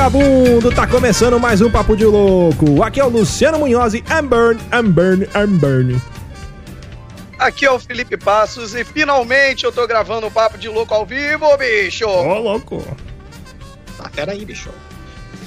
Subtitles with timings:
[0.00, 0.74] vagabundo!
[0.74, 2.82] Tá começando mais um Papo de Louco.
[2.82, 6.00] Aqui é o Luciano Munhoz e Amburn, Amburn, Amburn.
[7.38, 11.04] Aqui é o Felipe Passos e finalmente eu tô gravando o Papo de Louco ao
[11.04, 12.06] vivo, bicho!
[12.06, 12.82] Ô, louco!
[13.98, 14.70] Ah, peraí, bicho.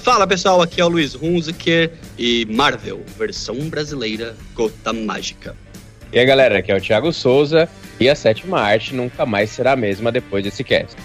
[0.03, 5.57] Fala pessoal, aqui é o Luiz Hunziker e Marvel, versão brasileira, Gota Mágica.
[6.11, 7.67] E aí galera, aqui é o Thiago Souza
[7.99, 10.95] e a sétima arte nunca mais será a mesma depois desse cast.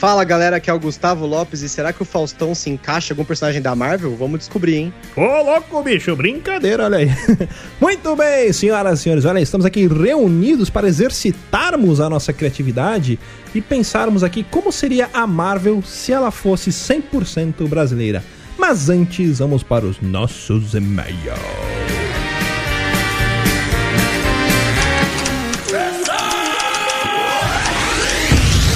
[0.00, 3.14] Fala galera, aqui é o Gustavo Lopes e será que o Faustão se encaixa em
[3.14, 4.16] algum personagem da Marvel?
[4.16, 4.94] Vamos descobrir, hein?
[5.14, 7.10] Ô, louco, bicho, brincadeira, olha aí.
[7.78, 13.18] Muito bem, senhoras e senhores, olha aí, estamos aqui reunidos para exercitarmos a nossa criatividade
[13.54, 18.24] e pensarmos aqui como seria a Marvel se ela fosse 100% brasileira.
[18.56, 21.14] Mas antes, vamos para os nossos e-mails.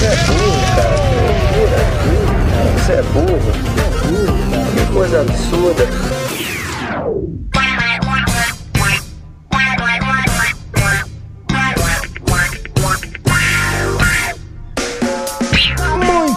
[0.02, 0.63] É.
[2.84, 3.40] Você é burro.
[3.40, 4.74] Você é burro.
[4.74, 6.23] Que coisa absurda.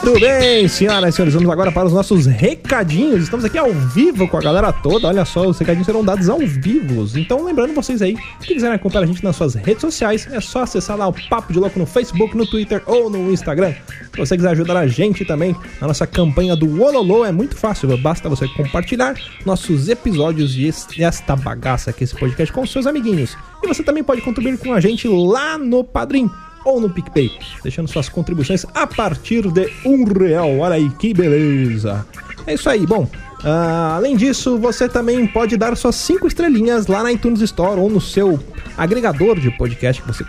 [0.08, 3.24] Muito bem, senhoras e senhores, vamos agora para os nossos recadinhos.
[3.24, 5.06] Estamos aqui ao vivo com a galera toda.
[5.06, 7.06] Olha só, os recadinhos serão dados ao vivo.
[7.20, 10.62] Então, lembrando vocês aí, que quiserem acompanhar a gente nas suas redes sociais, é só
[10.62, 13.74] acessar lá o Papo de Louco no Facebook, no Twitter ou no Instagram.
[14.14, 17.98] Se você quiser ajudar a gente também na nossa campanha do Ololô, é muito fácil.
[17.98, 19.14] Basta você compartilhar
[19.46, 20.72] nossos episódios e
[21.04, 23.38] esta bagaça aqui, esse podcast, com seus amiguinhos.
[23.62, 26.32] E você também pode contribuir com a gente lá no Padrim
[26.68, 27.32] ou no PicPay,
[27.64, 30.60] deixando suas contribuições a partir de um real.
[30.60, 32.06] Olha aí que beleza!
[32.46, 33.10] É isso aí, bom.
[33.44, 37.90] ah, além disso, você também pode dar suas cinco estrelinhas lá na iTunes Store ou
[37.90, 38.38] no seu
[38.78, 40.26] agregador de podcast que você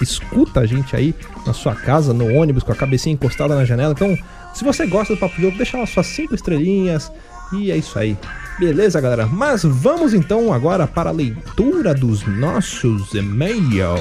[0.00, 1.12] escuta a gente aí
[1.44, 3.92] na sua casa, no ônibus, com a cabecinha encostada na janela.
[3.92, 4.16] Então,
[4.54, 7.10] se você gosta do Papo Louco, deixa lá suas cinco estrelinhas
[7.52, 8.16] e é isso aí.
[8.58, 9.26] Beleza, galera?
[9.26, 14.00] Mas vamos então agora para a leitura dos nossos e-mails.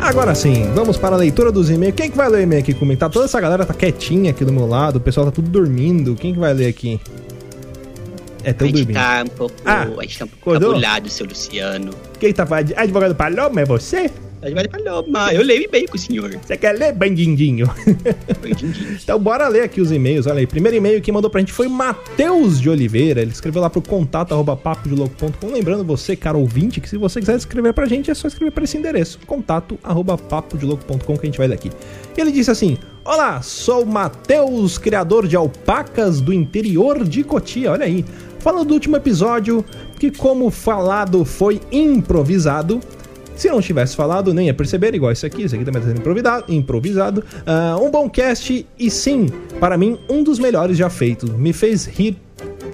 [0.00, 1.94] Agora sim, vamos para a leitura dos e-mails.
[1.96, 2.98] Quem que vai ler o e-mail aqui comigo?
[3.00, 6.14] Tá toda essa galera tá quietinha aqui do meu lado, o pessoal tá tudo dormindo.
[6.14, 7.00] Quem que vai ler aqui?
[8.44, 8.96] É, A tão gente dormindo.
[8.96, 9.54] tá um pouco.
[9.64, 10.44] Ah, a gente tá um pouco
[11.10, 11.90] seu Luciano.
[12.20, 12.74] Quem tá falando?
[12.76, 14.10] Advogado Paloma, é você?
[14.44, 15.32] A gente vai Paloma.
[15.32, 16.36] Eu leio bem com o senhor.
[16.36, 17.66] Você quer ler, bandindinho?
[18.42, 18.98] Bandindinho.
[19.02, 20.26] Então bora ler aqui os e-mails.
[20.26, 23.22] Olha aí, primeiro e-mail que mandou pra gente foi Matheus de Oliveira.
[23.22, 25.46] Ele escreveu lá pro contato arroba papodelouco.com.
[25.50, 28.64] Lembrando você, cara ouvinte, que se você quiser escrever pra gente, é só escrever para
[28.64, 31.70] esse endereço, contato arroba papodelouco.com que a gente vai ler aqui.
[32.14, 37.72] E ele disse assim: Olá, sou Matheus, criador de alpacas do interior de Cotia.
[37.72, 38.04] Olha aí.
[38.40, 39.64] Falando do último episódio,
[39.98, 42.78] que como falado foi improvisado,
[43.36, 46.00] se não tivesse falado, nem ia perceber, igual esse aqui, esse aqui também tá sendo
[46.48, 47.24] improvisado.
[47.46, 49.26] Ah, um bom cast e sim,
[49.58, 51.30] para mim, um dos melhores já feito.
[51.32, 52.16] Me fez rir.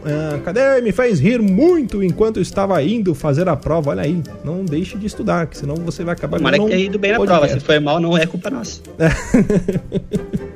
[0.04, 0.81] ah, cadê?
[0.81, 3.91] Me fez rir muito enquanto eu estava indo fazer a prova.
[3.91, 6.98] Olha aí, não deixe de estudar, que senão você vai acabar Tomara que tenha ido
[6.98, 7.48] bem na prova.
[7.48, 8.81] Se foi mal, não é culpa nossa.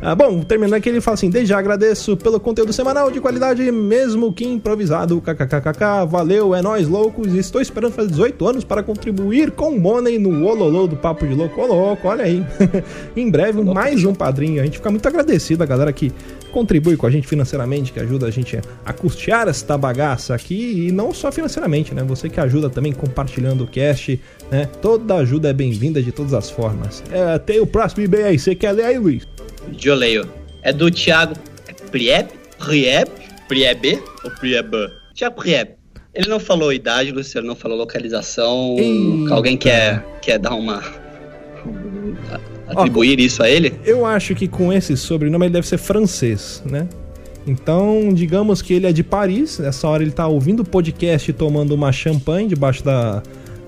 [0.00, 3.70] Ah, bom, terminando aqui, ele fala assim: desde já agradeço pelo conteúdo semanal de qualidade,
[3.70, 5.20] mesmo que improvisado.
[5.20, 7.34] KKKKK, valeu, é nóis, loucos.
[7.34, 11.60] Estou esperando fazer 18 anos para contribuir com Money no Ololô do Papo de Louco.
[11.60, 12.44] Ô, louco, olha aí.
[13.16, 14.60] em breve, mais um padrinho.
[14.60, 16.12] A gente fica muito agradecido a galera que
[16.52, 20.86] contribui com a gente financeiramente, que ajuda a gente a custear esta bagaça aqui.
[20.86, 22.02] E não só financeiramente, né?
[22.04, 24.20] Você que ajuda também compartilhando o cast,
[24.50, 24.68] né?
[24.80, 27.02] Toda ajuda é bem-vinda de todas as formas.
[27.10, 28.38] É, tem o próximo aí.
[28.38, 29.26] Você quer ler aí, Luiz?
[29.82, 30.28] Eu leio.
[30.62, 31.34] É do Thiago
[31.90, 32.28] Prieb?
[32.58, 33.08] Prieb?
[33.48, 34.02] Priebe?
[34.24, 34.92] Ou Prieba?
[35.14, 35.70] Thiago Prieb.
[36.14, 38.74] Ele não falou idade, Luciano, não falou localização.
[38.78, 39.34] Eita.
[39.34, 40.82] Alguém quer, quer dar uma.
[42.68, 43.74] atribuir isso a ele?
[43.84, 46.88] Eu acho que com esse sobrenome ele deve ser francês, né?
[47.46, 49.58] Então, digamos que ele é de Paris.
[49.58, 53.22] Nessa hora ele tá ouvindo o podcast e tomando uma champanhe debaixo da,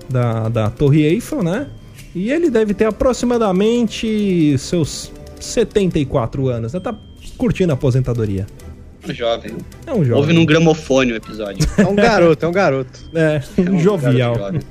[0.09, 1.67] da, da Torre Eiffel, né?
[2.13, 6.79] E ele deve ter aproximadamente seus 74 anos, né?
[6.79, 6.95] Tá
[7.37, 8.45] curtindo a aposentadoria.
[9.07, 9.55] Um jovem.
[9.87, 10.13] É um jovem.
[10.13, 11.65] Ouve num gramofone o episódio.
[11.77, 12.99] É um garoto, é um garoto.
[13.15, 14.35] É, É um jovial.
[14.35, 14.65] garoto.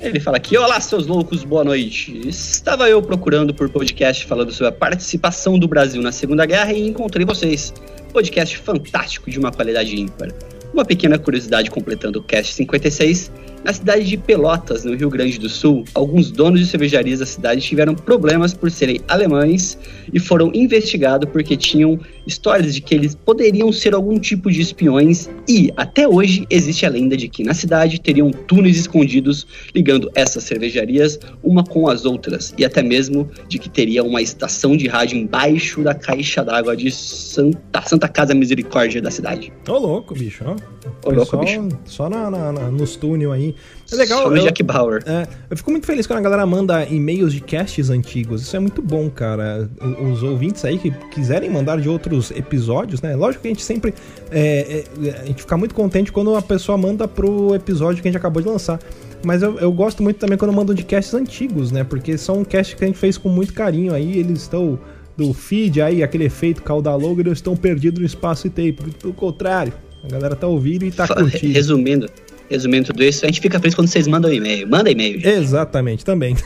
[0.00, 2.26] Ele fala aqui: Olá, seus loucos, boa noite.
[2.26, 6.86] Estava eu procurando por podcast falando sobre a participação do Brasil na Segunda Guerra e
[6.88, 7.74] encontrei vocês.
[8.12, 10.32] Podcast fantástico de uma qualidade ímpar.
[10.72, 13.30] Uma pequena curiosidade completando o cast 56
[13.64, 17.60] Na cidade de Pelotas, no Rio Grande do Sul, alguns donos de cervejarias da cidade
[17.60, 19.76] tiveram problemas por serem alemães
[20.12, 25.28] e foram investigados porque tinham histórias de que eles poderiam ser algum tipo de espiões
[25.48, 30.44] e até hoje existe a lenda de que na cidade teriam túneis escondidos ligando essas
[30.44, 35.18] cervejarias uma com as outras e até mesmo de que teria uma estação de rádio
[35.18, 39.52] embaixo da caixa d'água de Santa, Santa Casa Misericórdia da cidade.
[39.68, 40.52] Ô, louco, bicho, ó.
[41.06, 41.68] Ô, louco, bicho.
[41.84, 43.54] Só na, na- na- nos túnel aí.
[43.90, 44.28] É legal.
[44.30, 45.02] No eu- Jack Bauer.
[45.06, 48.42] É, eu fico muito feliz quando a galera manda e-mails de casts antigos.
[48.42, 49.68] Isso é muito bom, cara.
[50.12, 53.16] Os ouvintes aí que quiserem mandar de outros episódios, né?
[53.16, 53.94] Lógico que a gente sempre.
[54.30, 58.10] é, é, a gente fica muito contente quando a pessoa manda pro episódio que a
[58.12, 58.78] gente acabou de lançar.
[59.24, 61.82] Mas eu, eu gosto muito também quando mandam de casts antigos, né?
[61.82, 64.18] Porque são casts que a gente fez com muito carinho aí.
[64.18, 64.78] Eles estão
[65.16, 68.84] do feed aí, aquele efeito caudalogo, eles estão perdidos no espaço e tempo.
[69.00, 69.72] Pelo contrário,
[70.04, 71.52] a galera tá ouvindo e tá curtindo.
[71.52, 72.08] Resumindo,
[72.48, 74.66] resumindo tudo isso, a gente fica feliz quando vocês mandam e-mail.
[74.68, 75.28] Manda e-mail, gente.
[75.28, 76.36] Exatamente, também.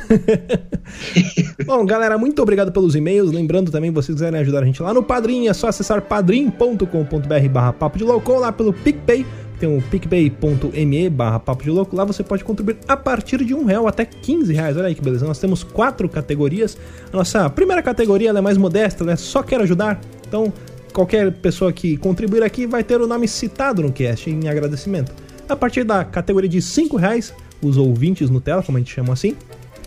[1.64, 3.32] Bom, galera, muito obrigado pelos e-mails.
[3.32, 7.72] Lembrando também, vocês quiserem ajudar a gente lá no Padrim, é só acessar padrim.com.br barra
[7.72, 9.24] papo de louco ou lá pelo PicPay,
[9.62, 11.94] tem o picpay.me barra papo de louco.
[11.94, 14.76] Lá você pode contribuir a partir de um real até 15 reais.
[14.76, 15.24] Olha aí que beleza.
[15.24, 16.76] Nós temos quatro categorias.
[17.12, 20.00] A nossa primeira categoria é mais modesta, ela é só quero ajudar.
[20.26, 20.52] Então,
[20.92, 25.12] qualquer pessoa que contribuir aqui vai ter o nome citado no cast em agradecimento.
[25.52, 29.36] A partir da categoria de 5 reais, os ouvintes Nutella, como a gente chama assim,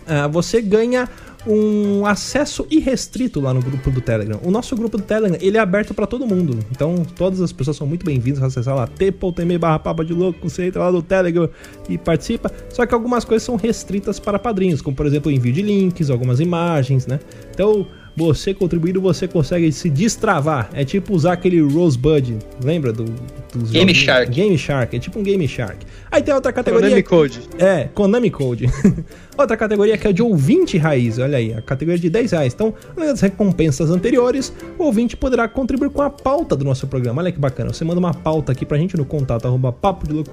[0.06, 1.08] ah, você ganha
[1.44, 4.38] um acesso irrestrito lá no grupo do Telegram.
[4.44, 6.58] O nosso grupo do Telegram, ele é aberto para todo mundo.
[6.70, 10.48] Então, todas as pessoas são muito bem-vindas a acessar lá t.me barra papa de louco,
[10.48, 11.48] você entra lá no Telegram
[11.88, 12.50] e participa.
[12.68, 16.38] Só que algumas coisas são restritas para padrinhos, como por exemplo envio de links, algumas
[16.38, 17.18] imagens, né?
[17.50, 20.70] Então, você contribuindo, você consegue se destravar.
[20.72, 23.04] É tipo usar aquele Rosebud, lembra do
[23.52, 23.98] dos Game joguinhos?
[23.98, 24.30] Shark.
[24.32, 25.86] Game Shark, é tipo um Game Shark.
[26.10, 27.40] Aí tem outra categoria Konami Code.
[27.58, 28.66] é, Konami Code.
[29.38, 32.54] Outra categoria que é de ouvinte raiz, olha aí, a categoria de 10 reais.
[32.54, 37.20] Então, além das recompensas anteriores, o ouvinte poderá contribuir com a pauta do nosso programa.
[37.20, 39.74] Olha que bacana, você manda uma pauta aqui pra gente no contato arroba.
[40.08, 40.24] Não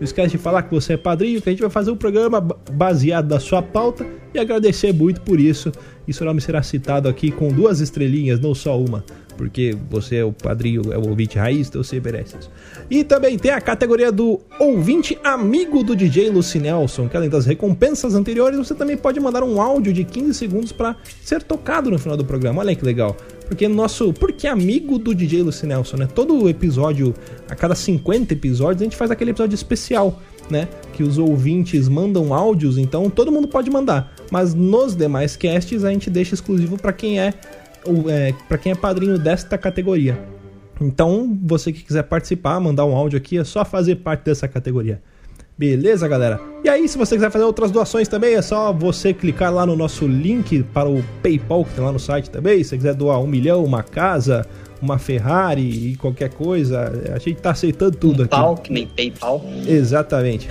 [0.00, 2.56] esquece de falar que você é padrinho, que a gente vai fazer um programa ba-
[2.72, 5.70] baseado na sua pauta e agradecer muito por isso.
[6.06, 9.04] Isso nome será citado aqui com duas estrelinhas, não só uma.
[9.36, 12.50] Porque você é o padrinho, é o ouvinte raiz, então você merece isso.
[12.90, 17.46] E também tem a categoria do ouvinte amigo do DJ Luci Nelson, que além das
[17.46, 21.98] recompensas anteriores, você também pode mandar um áudio de 15 segundos para ser tocado no
[21.98, 22.60] final do programa.
[22.60, 23.16] Olha que legal.
[23.46, 24.12] Porque nosso.
[24.12, 26.06] Porque amigo do DJ Luci Nelson, né?
[26.06, 27.14] Todo episódio,
[27.48, 30.20] a cada 50 episódios, a gente faz aquele episódio especial.
[30.50, 34.13] Né, que os ouvintes mandam áudios, então todo mundo pode mandar.
[34.30, 37.34] Mas nos demais casts a gente deixa exclusivo para quem é,
[38.08, 40.18] é para quem é padrinho desta categoria.
[40.80, 45.00] Então, você que quiser participar, mandar um áudio aqui, é só fazer parte dessa categoria.
[45.56, 46.40] Beleza, galera?
[46.64, 49.76] E aí, se você quiser fazer outras doações também, é só você clicar lá no
[49.76, 52.58] nosso link para o PayPal que tem lá no site também.
[52.64, 54.44] Se você quiser doar um milhão, uma casa,
[54.84, 58.30] uma Ferrari e qualquer coisa, a gente tá aceitando tudo Um aqui.
[58.30, 59.44] pau, que nem PayPal.
[59.66, 60.48] Exatamente.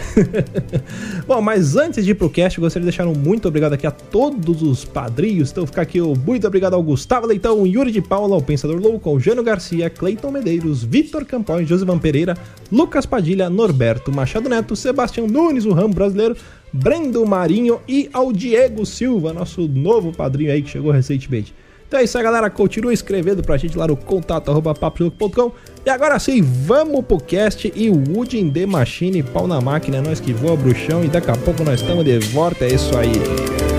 [1.27, 3.91] Bom, mas antes de ir pro cast, gostaria de deixar um muito obrigado aqui a
[3.91, 5.51] todos os padrinhos.
[5.51, 9.09] Então ficar aqui o muito obrigado ao Gustavo Leitão, Yuri de Paula, ao Pensador Louco,
[9.09, 12.35] ao Jano Garcia, Cleiton Medeiros, Vitor Campões, Josivan Pereira,
[12.71, 16.35] Lucas Padilha, Norberto Machado Neto, Sebastião Nunes, o Ramo Brasileiro,
[16.71, 21.53] Brendo Marinho e ao Diego Silva, nosso novo padrinho aí que chegou recentemente.
[21.93, 22.49] Então é isso aí, galera.
[22.49, 24.49] Continua escrevendo pra gente lá no contato.
[25.85, 30.01] E agora sim, vamos pro cast e o in the Machine, pau na máquina, é
[30.01, 32.65] nós que voa bruxão e daqui a pouco nós estamos de volta.
[32.65, 33.72] É isso aí.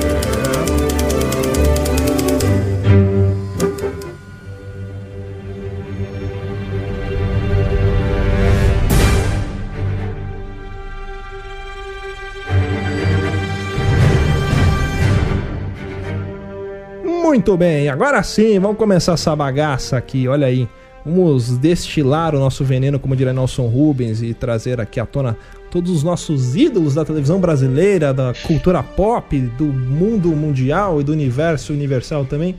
[17.34, 20.68] Muito bem, agora sim, vamos começar essa bagaça aqui, olha aí.
[21.04, 25.36] Vamos destilar o nosso veneno, como diria Nelson Rubens, e trazer aqui à tona
[25.68, 31.10] todos os nossos ídolos da televisão brasileira, da cultura pop, do mundo mundial e do
[31.10, 32.54] universo universal também,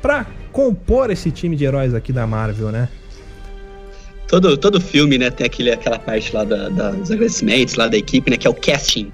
[0.00, 2.88] pra compor esse time de heróis aqui da Marvel, né?
[4.28, 7.96] Todo, todo filme, né, tem aquele, aquela parte lá da, da- dos agradecimentos, lá da
[7.96, 9.10] equipe, né, que é o casting.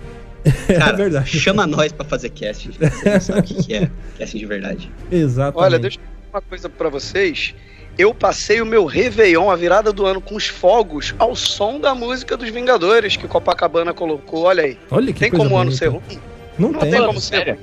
[0.78, 1.38] Cara, é verdade.
[1.38, 2.70] chama nós pra fazer casting.
[2.72, 4.90] Você não sabe o que, é casting de verdade.
[5.10, 5.64] Exatamente.
[5.64, 7.54] Olha, deixa eu dizer uma coisa pra vocês.
[7.96, 11.94] Eu passei o meu Réveillon, a virada do ano, com os fogos ao som da
[11.96, 14.44] música dos Vingadores que Copacabana colocou.
[14.44, 14.78] Olha aí.
[14.90, 16.02] Olha que Tem coisa como o ano ser ruim?
[16.56, 16.92] Não, Não tem.
[16.92, 17.58] tem como ser ruim.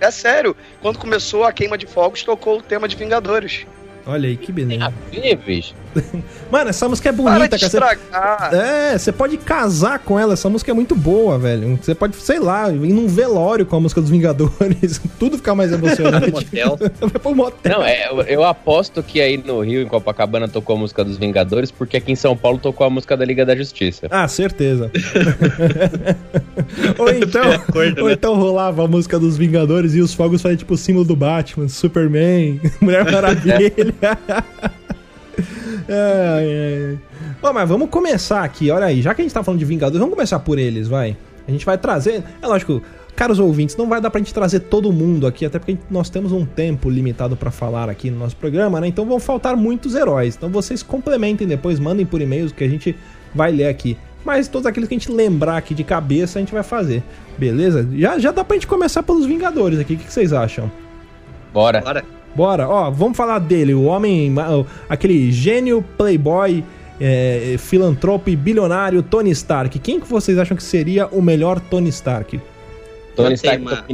[0.00, 0.56] É sério.
[0.80, 3.66] Quando começou a queima de fogos, tocou o tema de Vingadores.
[4.06, 4.92] Olha aí, que beleza.
[5.12, 5.74] Incríveis.
[6.50, 7.58] Mano, essa música é bonita, cara.
[7.58, 8.54] Você- estragar.
[8.54, 11.78] É, você pode casar com ela, essa música é muito boa, velho.
[11.80, 15.72] Você pode, sei lá, ir num velório com a música dos Vingadores, tudo fica mais
[15.72, 16.30] emocionante.
[16.32, 16.78] motel.
[17.00, 17.78] Vai pro motel.
[17.78, 21.70] Não, é, eu, aposto que aí no Rio, em Copacabana, tocou a música dos Vingadores,
[21.70, 24.06] porque aqui em São Paulo tocou a música da Liga da Justiça.
[24.10, 24.90] Ah, certeza.
[26.98, 28.12] ou então, De acordo, ou né?
[28.14, 31.68] então rolava a música dos Vingadores e os fogos faziam tipo o símbolo do Batman,
[31.68, 33.94] Superman, Mulher Maravilha.
[35.88, 36.48] Ai,
[36.88, 36.98] ai.
[37.40, 39.02] Bom, mas vamos começar aqui, olha aí.
[39.02, 41.16] Já que a gente tá falando de Vingadores, vamos começar por eles, vai.
[41.46, 42.24] A gente vai trazer.
[42.42, 42.82] É lógico,
[43.14, 46.32] caros ouvintes, não vai dar pra gente trazer todo mundo aqui, até porque nós temos
[46.32, 48.88] um tempo limitado pra falar aqui no nosso programa, né?
[48.88, 50.36] Então vão faltar muitos heróis.
[50.36, 52.96] Então vocês complementem depois, mandem por e-mails que a gente
[53.34, 53.96] vai ler aqui.
[54.24, 57.02] Mas todos aqueles que a gente lembrar aqui de cabeça, a gente vai fazer.
[57.38, 57.88] Beleza?
[57.94, 59.94] Já, já dá pra gente começar pelos Vingadores aqui.
[59.94, 60.70] O que, que vocês acham?
[61.52, 61.80] Bora.
[61.80, 62.15] Bora.
[62.36, 64.34] Bora, ó, vamos falar dele, o homem,
[64.90, 66.62] aquele gênio, playboy,
[67.00, 69.78] é, filantropo e bilionário Tony Stark.
[69.78, 72.38] Quem que vocês acham que seria o melhor Tony Stark?
[73.14, 73.84] Tony Eu Stark uma-?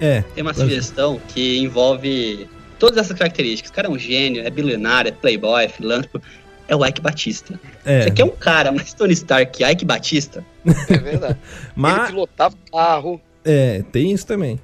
[0.00, 2.48] É, Tem uma sugestão que envolve
[2.78, 3.70] todas essas características.
[3.70, 6.22] O cara é um gênio, é bilionário, é playboy, é filântropo.
[6.66, 7.60] É o Ike Batista.
[7.84, 8.02] é.
[8.02, 10.42] Você quer um cara mais Tony Stark que Ike Batista?
[10.88, 11.36] É verdade.
[11.38, 13.20] Ele Mas, pilotava carro.
[13.44, 14.58] é, tem isso também.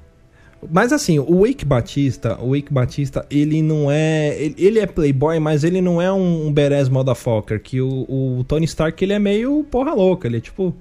[0.70, 4.36] Mas assim, o Wake Batista, o Wake Batista, ele não é.
[4.38, 7.60] Ele, ele é playboy, mas ele não é um, um badass motherfucker.
[7.60, 8.06] Que o,
[8.38, 10.28] o Tony Stark, ele é meio porra louca.
[10.28, 10.74] Ele é tipo.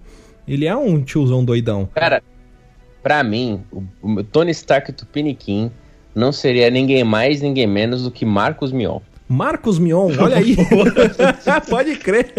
[0.47, 1.87] Ele é um tiozão doidão.
[1.95, 2.21] Cara,
[3.01, 5.71] pra mim, o, o Tony Stark do Piniquim
[6.13, 8.99] não seria ninguém mais, ninguém menos do que Marcos Mion.
[9.33, 10.55] Marcos Mion, olha aí.
[11.67, 12.31] Pode crer.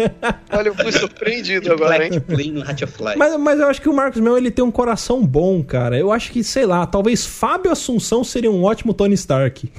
[0.49, 2.09] Olha, eu fui surpreendido agora, hein?
[2.11, 3.17] Black Plane no Hat of Life.
[3.17, 5.97] Mas, mas eu acho que o Marcos Mion ele tem um coração bom, cara.
[5.97, 9.69] Eu acho que, sei lá, talvez Fábio Assunção seria um ótimo Tony Stark.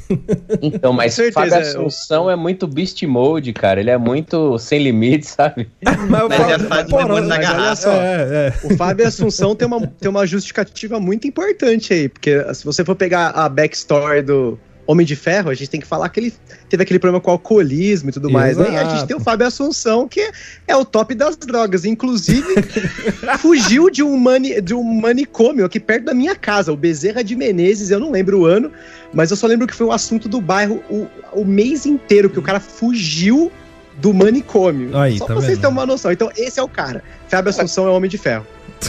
[0.60, 3.80] Então, mas certeza, Fábio é, Assunção é muito beast mode, cara.
[3.80, 5.68] Ele é muito sem limite, sabe?
[6.08, 8.66] Mas, eu Mas falo- é porra, na mas olha só, É, é.
[8.66, 12.94] O Fábio Assunção tem uma, tem uma justificativa muito importante aí, porque se você for
[12.94, 16.34] pegar a backstory do Homem de Ferro, a gente tem que falar que ele
[16.68, 18.70] teve aquele problema com o alcoolismo e tudo mais, né?
[18.72, 20.30] E a gente tem o Fábio Assunção, que
[20.66, 21.84] é o top das drogas.
[21.84, 22.54] Inclusive,
[23.38, 27.34] fugiu de um, mani, de um manicômio aqui perto da minha casa, o Bezerra de
[27.34, 28.70] Menezes, eu não lembro o ano,
[29.12, 32.38] mas eu só lembro que foi o assunto do bairro o, o mês inteiro, que
[32.38, 33.50] o cara fugiu
[33.96, 34.96] do manicômio.
[34.96, 36.12] Aí, só tá pra vocês terem uma noção.
[36.12, 37.02] Então, esse é o cara.
[37.28, 38.46] Fábio Assunção é o Homem de Ferro.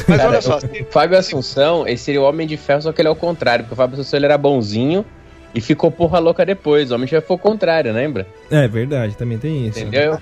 [0.07, 3.01] Mas Cara, olha só, o Fábio Assunção, ele seria o Homem de Ferro, só que
[3.01, 5.05] ele é o contrário, porque o Fábio Assunção ele era bonzinho
[5.53, 6.91] e ficou porra louca depois.
[6.91, 8.27] O Homem Ferro foi o contrário, lembra?
[8.51, 9.79] É verdade, também tem isso.
[9.79, 10.19] Entendeu?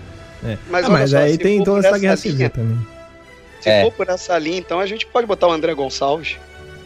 [0.70, 2.78] mas Ah, mas só, aí tem toda essa guerra linha- civil também.
[3.62, 3.82] Se É.
[3.84, 6.38] for por essa linha, então a gente pode botar o André Gonçalves.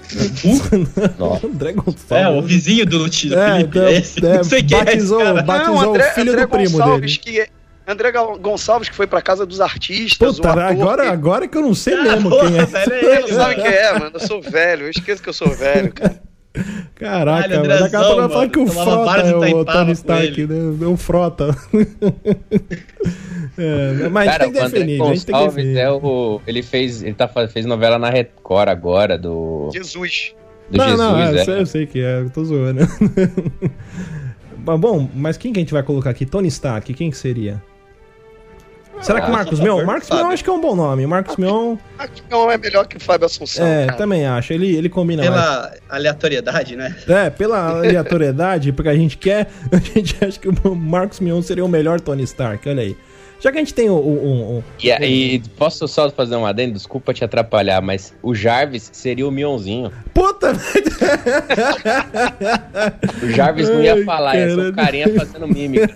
[1.20, 1.46] Nossa.
[1.48, 2.38] André É, Gonçalves.
[2.38, 3.34] o vizinho do É, Felipe.
[3.70, 4.26] então, esse.
[4.26, 5.42] é, não sei quem é esse batizou, cara.
[5.44, 7.18] batizou Não, André, o filho André do primo Gonçalves, dele.
[7.36, 7.48] que é-
[7.88, 10.36] André Gonçalves, que foi pra casa dos artistas.
[10.36, 12.66] Puta, ator agora, que- agora que eu não sei Ah, mesmo porra, quem é.
[12.66, 14.12] velho, é Você ele, não sabe quem é, mano.
[14.14, 14.86] Eu sou velho.
[14.86, 16.22] Eu esqueço que eu sou velho, cara.
[16.52, 19.92] Caraca, Caralho, mas daqui a pouco vai Andrezão, falar que o Frota é o Tony
[19.92, 20.56] Stark, né?
[20.82, 21.56] É o Frota.
[23.58, 25.78] é, mas a Cara, gente tem o que definir, a gente tem que definir.
[25.78, 26.42] é o.
[26.48, 27.04] Ele fez.
[27.04, 29.70] Ele tá, fez novela na Record agora, do.
[29.72, 30.34] Jesus.
[30.72, 31.40] Do não, Jesus, não, é, é.
[31.40, 32.82] eu, sei, eu sei que é, eu tô zoando.
[34.66, 36.26] Mas, Bom, mas quem que a gente vai colocar aqui?
[36.26, 37.64] Tony Stark, quem que seria?
[39.02, 39.84] Será que Ah, Marcos Mion?
[39.86, 40.10] Marcos.
[40.10, 41.06] Mion acho que é um bom nome.
[41.08, 43.66] Marcos Mion, Aqui não é melhor que o Fábio Assunção.
[43.66, 43.98] é, cara.
[43.98, 44.52] também acho.
[44.54, 45.34] Ele, ele combina mais.
[45.34, 46.96] Pela aleatoriedade, né?
[47.08, 51.64] É, pela aleatoriedade, porque a gente quer, a gente acha que o Marcos Mion seria
[51.64, 52.98] o melhor Tony Stark, olha aí.
[53.42, 53.94] Já que a gente tem o.
[53.94, 54.90] o- o- o- E,
[55.36, 56.74] e posso só fazer um adendo?
[56.74, 59.94] Desculpa te atrapalhar, mas o Jarvis seria o Mionzinho.
[60.14, 60.52] Puta!
[63.24, 65.90] O Jarvis não ia Ai, falar, ia ser um carinha fazendo mímica.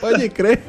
[0.00, 0.60] Pode crer.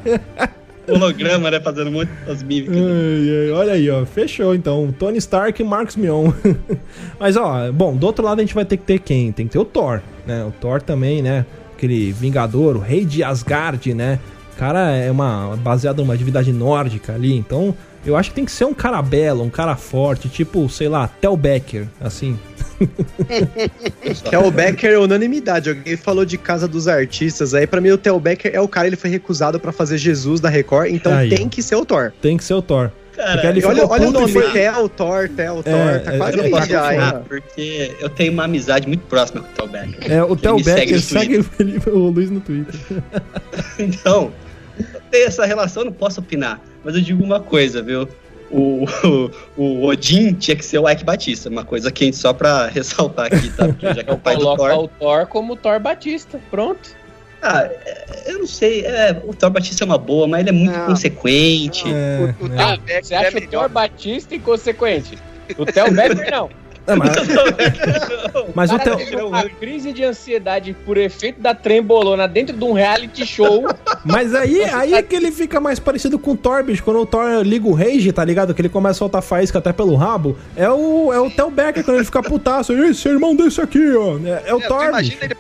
[0.91, 1.59] Holograma, né?
[1.59, 2.75] Fazendo muitas mímicas.
[2.75, 4.05] Ai, ai, olha aí, ó.
[4.05, 4.93] Fechou então.
[4.97, 6.31] Tony Stark e Marcos Mion.
[7.19, 9.31] Mas, ó, bom, do outro lado a gente vai ter que ter quem?
[9.31, 10.43] Tem que ter o Thor, né?
[10.43, 11.45] O Thor também, né?
[11.75, 14.19] Aquele Vingador, o rei de Asgard, né?
[14.53, 18.51] O cara é uma baseado numa divindade nórdica ali, então eu acho que tem que
[18.51, 22.37] ser um cara belo, um cara forte, tipo, sei lá, Tel Becker, assim.
[24.43, 25.69] O Becker é unanimidade.
[25.69, 27.53] Alguém falou de Casa dos Artistas.
[27.53, 30.39] Aí, pra mim, o Theo Becker é o cara, ele foi recusado pra fazer Jesus
[30.39, 32.11] da Record, então Aí, tem que ser o Thor.
[32.21, 32.89] Tem que ser o Thor.
[33.15, 35.57] Cara, olha, olha o nome, foi- Theo, Thor, Thor.
[35.67, 37.23] É, tá é, quase eu aí não já, hein?
[37.27, 40.11] Porque eu tenho uma amizade muito próxima com o Tal Becker.
[40.11, 42.73] É, o Tel segue Becker no segue o, Felipe- o Luiz no Twitter.
[43.77, 44.31] Então,
[44.79, 46.59] eu tenho essa relação, eu não posso opinar.
[46.83, 48.07] Mas eu digo uma coisa, viu?
[48.49, 52.67] O, o, o Odin tinha que ser o Ike Batista, uma coisa quente só pra
[52.73, 53.65] ressaltar aqui, tá?
[53.67, 54.83] Porque já que é o pai do Coloca Thor.
[54.83, 56.39] o Thor como Thor Batista.
[56.49, 56.89] Pronto.
[57.41, 58.85] Ah, é, eu não sei.
[58.85, 60.85] É, o Thor Batista é uma boa, mas ele é muito Não.
[60.87, 61.85] consequente.
[61.87, 62.61] É, O, o é.
[62.61, 63.47] Ah, você é acha o.
[63.47, 65.17] Thor Batista inconsequente?
[65.57, 66.49] O Theo Becker não.
[66.87, 67.11] É, mas,
[68.55, 73.25] mas o teve uma crise de ansiedade por efeito da trembolona dentro de um reality
[73.25, 73.65] show.
[74.03, 76.83] mas aí, aí é que ele fica mais parecido com o Thor, bicho.
[76.83, 78.53] Quando o Thor liga o Rage, tá ligado?
[78.53, 80.37] Que ele começa a soltar faísca até pelo rabo.
[80.55, 82.73] É o, é o Theo Becker quando ele fica putaço.
[82.73, 84.17] Esse irmão desse aqui, ó.
[84.17, 85.35] É, é o É, tu, Thor, imagina ele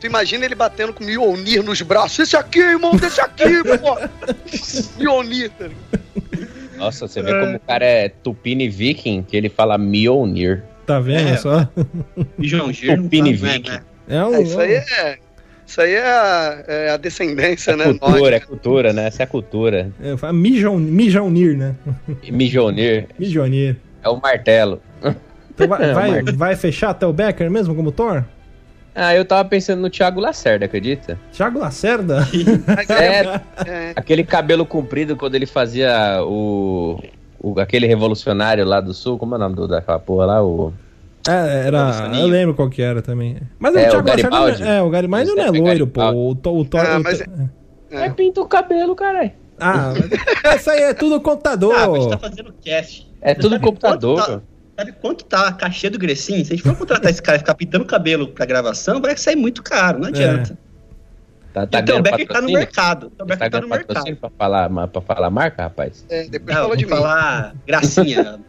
[0.00, 2.18] tu imagina ele batendo com o Mjolnir nos braços.
[2.18, 4.98] Esse aqui, irmão, desse aqui, pô.
[4.98, 5.50] Mjolnir.
[5.50, 6.62] tá ligado?
[6.76, 10.64] Nossa, você vê como o cara é Tupini Viking, que ele fala Mjolnir.
[10.86, 11.36] Tá vendo É.
[11.36, 11.68] só?
[12.40, 13.70] João Gir não Tupini tá- é, Viking.
[13.70, 13.80] né?
[14.08, 15.18] É um, É, isso aí é.
[15.64, 17.84] Isso aí é a, é a descendência, É né?
[17.94, 19.06] cultura, é cultura, né?
[19.06, 19.90] Essa é a cultura.
[20.02, 21.74] É, Mijon- Mijonir, né?
[22.30, 23.76] Mjolnir Mijonir.
[24.02, 24.82] é o martelo.
[25.54, 28.24] Então vai, É, vai, vai fechar até o Becker mesmo como Thor?
[28.94, 31.18] Ah, eu tava pensando no Thiago Lacerda, acredita?
[31.32, 32.28] Thiago Lacerda?
[32.90, 37.02] É, É, é, aquele cabelo comprido quando ele fazia o,
[37.42, 40.42] o- aquele revolucionário lá do sul, como é o nome do, daquela porra lá?
[40.44, 40.72] O,
[41.28, 42.10] É, era.
[42.18, 43.36] Eu lembro qual que era também.
[43.58, 44.30] Mas É, o o Thiago Lacerda.
[44.30, 44.60] Garibaldi.
[44.62, 46.00] não é- É, o Garibaldi não é loiro, pô.
[46.00, 46.18] Garibaldi.
[46.18, 46.80] O, Thor- o Thor.
[46.80, 47.28] Ah, o mas Thor-
[47.90, 48.06] é.
[48.06, 49.30] É, pinta o cabelo, caralho.
[49.60, 49.92] Ah,
[50.56, 51.74] isso aí é tudo computador.
[51.76, 53.08] Ah, a gente tá fazendo cast.
[53.20, 54.16] É tudo Sabe computador.
[54.16, 54.42] quanto tá-
[54.78, 56.44] sabe quanto tá a cachê do Grecinho?
[56.44, 59.16] Se a gente for contratar esse cara e ficar pintando o cabelo pra gravação, vai
[59.16, 60.58] sair muito caro, não adianta.
[61.52, 63.12] Tá, tá então o Becker tá no mercado.
[63.14, 64.16] Então, o Tá Becker tá no mercado.
[64.16, 66.04] pra falar, pra falar marca, rapaz?
[66.08, 66.90] é, depois Não, fala de mim.
[66.90, 68.40] falar gracinha,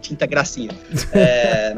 [0.00, 0.70] tinta gracinha.
[1.12, 1.76] É,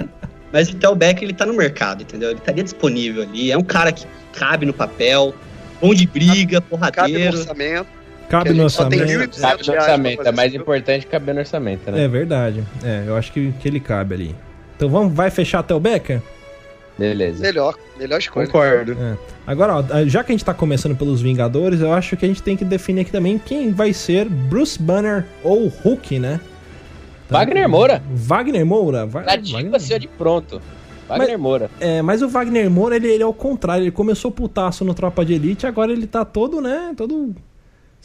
[0.52, 2.30] mas então o Becker ele tá no mercado, entendeu?
[2.30, 3.50] Ele estaria disponível ali.
[3.52, 5.34] É um cara que cabe no papel,
[5.82, 7.38] bom de briga, Cabe no porradeiro.
[7.38, 7.86] orçamento.
[8.28, 9.36] Cabe no gente só tem orçamento.
[9.36, 12.04] 1.200 Cabe no orçamento, é mais importante caber no orçamento, né?
[12.04, 12.64] É verdade.
[12.82, 14.36] É, eu acho que, que ele cabe ali.
[14.76, 16.22] Então vamos, vai fechar até o Becker?
[16.98, 17.42] Beleza.
[17.42, 18.46] Melhor, melhor escolha.
[18.46, 18.96] Concordo.
[19.46, 22.42] Agora, ó, já que a gente tá começando pelos Vingadores, eu acho que a gente
[22.42, 26.40] tem que definir aqui também quem vai ser Bruce Banner ou Hulk, né?
[27.26, 28.02] Então, Wagner Moura.
[28.10, 29.06] Wagner Moura?
[29.06, 30.60] Va- Nativa Wagner- ser de pronto.
[31.08, 31.70] Wagner Moura.
[31.80, 33.82] É, mas o Wagner Moura, ele, ele é o contrário.
[33.84, 36.92] Ele começou putaço no Tropa de Elite, agora ele tá todo, né?
[36.96, 37.34] Todo.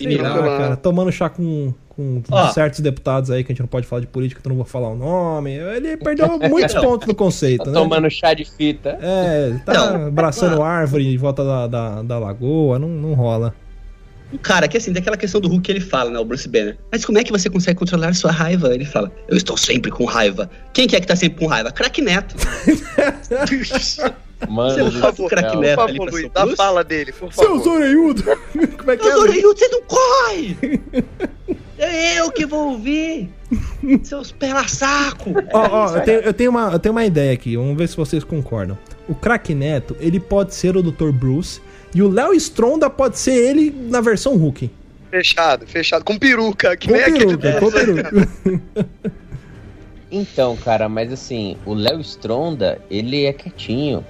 [0.03, 0.57] Sei lá, Tranquilão.
[0.57, 2.47] cara, tomando chá com, com Ó.
[2.51, 4.71] certos deputados aí que a gente não pode falar de política, então eu não vou
[4.71, 5.51] falar o nome.
[5.53, 7.79] Ele perdeu muitos pontos no conceito, Tá né?
[7.79, 8.97] tomando chá de fita.
[9.01, 10.07] É, tá Não.
[10.07, 13.53] abraçando árvore em volta da, da, da lagoa, não, não rola.
[14.31, 16.19] Um cara que assim, tem aquela questão do Hulk que ele fala, né?
[16.19, 16.77] O Bruce Banner.
[16.91, 18.73] Mas como é que você consegue controlar sua raiva?
[18.73, 20.49] Ele fala, eu estou sempre com raiva.
[20.73, 21.71] Quem que é que tá sempre com raiva?
[21.71, 22.35] Crack Neto.
[24.47, 25.59] Mano, Você não céu.
[25.59, 25.75] Neto.
[25.75, 27.63] Por ali favor, pra Luiz, seu dá fala dele, por Seu favor.
[27.63, 28.23] Zoreiudo!
[28.77, 29.15] Como é que é?
[29.15, 30.57] Você não corre!
[31.77, 33.29] É eu que vou ouvir!
[34.03, 35.33] Seus pela-saco!
[35.51, 37.97] Ó, ó, eu tenho, eu, tenho uma, eu tenho uma ideia aqui, vamos ver se
[37.97, 38.77] vocês concordam.
[39.09, 41.09] O Crack Neto, ele pode ser o Dr.
[41.11, 41.59] Bruce,
[41.93, 44.69] e o Léo Stronda pode ser ele na versão Hulk.
[45.09, 46.05] Fechado, fechado.
[46.05, 47.35] Com peruca, que Com nem aquele.
[47.37, 48.29] peruca, com peruca.
[50.11, 54.03] Então, cara, mas assim, o Léo Stronda, ele é quietinho.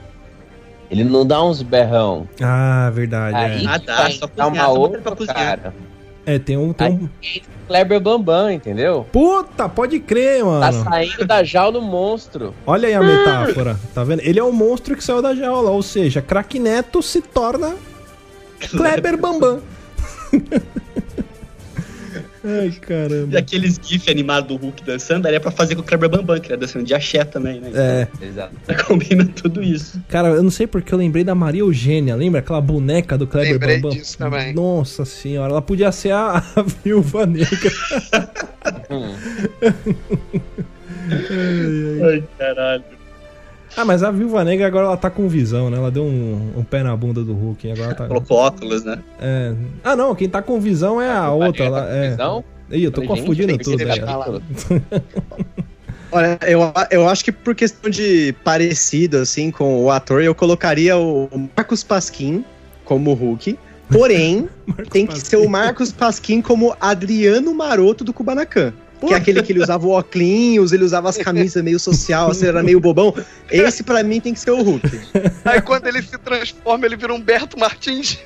[0.89, 2.27] Ele não dá uns berrão.
[2.41, 3.35] Ah, verdade.
[3.35, 3.67] Aí é.
[3.67, 5.35] Ah, que dá, vai só cozinhar, uma só outra pra cozinhar.
[5.59, 5.73] cara.
[6.29, 6.71] É, tem um.
[6.73, 7.05] Tem um...
[7.05, 7.09] o
[7.67, 9.05] Kleber Bambam, entendeu?
[9.11, 10.83] Puta, pode crer, Tá mano.
[10.83, 12.53] saindo da jaula do monstro.
[12.67, 14.21] Olha aí a metáfora, tá vendo?
[14.21, 17.75] Ele é o monstro que saiu da jaula, ou seja, Crack Neto se torna
[18.71, 19.61] Kleber Bambam.
[22.43, 23.37] Ai, E caramba.
[23.37, 26.53] aqueles gif animados do Hulk dançando, daria pra fazer com o Kleber Bambam, que ele
[26.53, 27.69] é dançando de axé também, né?
[27.73, 28.53] É, Exato.
[28.87, 30.01] Combina tudo isso.
[30.07, 33.53] cara, eu não sei porque eu lembrei da Maria Eugênia, lembra aquela boneca do Kleber
[33.53, 33.97] Lembrei Bambam?
[33.97, 34.53] disso também.
[34.53, 37.49] Nossa senhora, ela podia ser a, a viúva negra.
[38.91, 39.15] Hum.
[42.03, 42.83] Ai, caralho.
[43.79, 45.77] Ah, mas a viúva negra agora ela tá com visão, né?
[45.77, 48.07] Ela deu um, um pé na bunda do Hulk, agora tá.
[48.07, 48.99] Colocou óculos, né?
[49.21, 49.53] É...
[49.81, 51.89] Ah, não, quem tá com visão é a outra lá.
[51.89, 52.09] É...
[52.09, 52.43] Visão?
[52.69, 53.85] Ih, eu tô Falei, confundindo gente, tudo.
[53.85, 54.41] capítulo.
[56.11, 56.59] Olha, eu,
[56.91, 61.81] eu acho que por questão de parecido, assim, com o ator, eu colocaria o Marcos
[61.81, 62.43] Pasquim
[62.83, 63.57] como Hulk.
[63.89, 64.49] Porém,
[64.91, 68.73] tem que ser o Marcos Pasquim como Adriano Maroto do Kubanacan.
[69.07, 72.47] Que é aquele que ele usava o óculos, ele usava as camisas meio social, assim,
[72.47, 73.13] era meio bobão.
[73.49, 74.89] Esse pra mim tem que ser o Hulk.
[75.45, 78.19] Aí quando ele se transforma, ele vira Humberto Martins.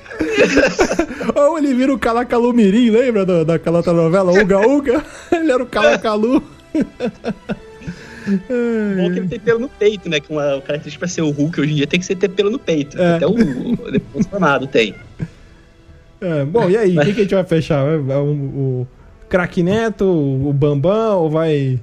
[1.34, 4.32] Ou ele vira o Calacalu Mirim, lembra da, daquela outra novela?
[4.32, 5.04] Uga Uga?
[5.30, 6.42] Ele era o Calacalu.
[8.26, 10.18] Bom que ele tem pelo no peito, né?
[10.18, 12.50] Que uma característica pra ser o Hulk hoje em dia tem que ser ter pelo
[12.50, 13.00] no peito.
[13.00, 13.16] É.
[13.16, 14.94] Até o, o tem.
[16.20, 16.98] É, bom, e aí?
[16.98, 17.84] O que, que a gente vai fechar?
[17.84, 18.86] Vai- vai O, o
[19.34, 21.80] Crack Neto, o Bambam ou vai.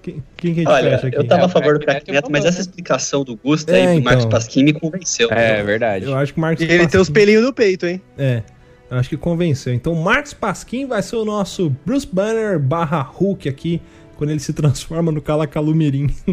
[0.00, 1.16] Quem, quem que a gente Olha, fecha aqui?
[1.16, 2.60] eu tava É, a favor do Crack Neto, mas essa né?
[2.62, 4.30] explicação do Gusta É, aí do Marcos então.
[4.38, 5.28] Pasquim me convenceu.
[5.32, 6.04] É verdade.
[6.06, 8.00] Eu acho que o Marcos ele tem os Pasquim- pelinhos no peito, hein?
[8.16, 8.42] É,
[8.90, 9.72] eu acho que convenceu.
[9.74, 13.80] Então, Marcos Pasquim vai ser o nosso Bruce Banner barra Hulk aqui,
[14.16, 16.08] quando ele se transforma no Calacalumirim.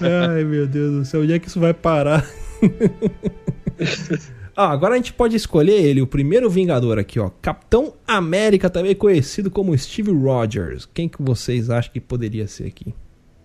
[0.00, 2.24] Ai, meu Deus do céu, onde é que isso vai parar?
[4.56, 7.30] Ah, agora a gente pode escolher ele, o primeiro Vingador aqui, ó.
[7.42, 10.88] Capitão América, também conhecido como Steve Rogers.
[10.94, 12.94] Quem que vocês acham que poderia ser aqui?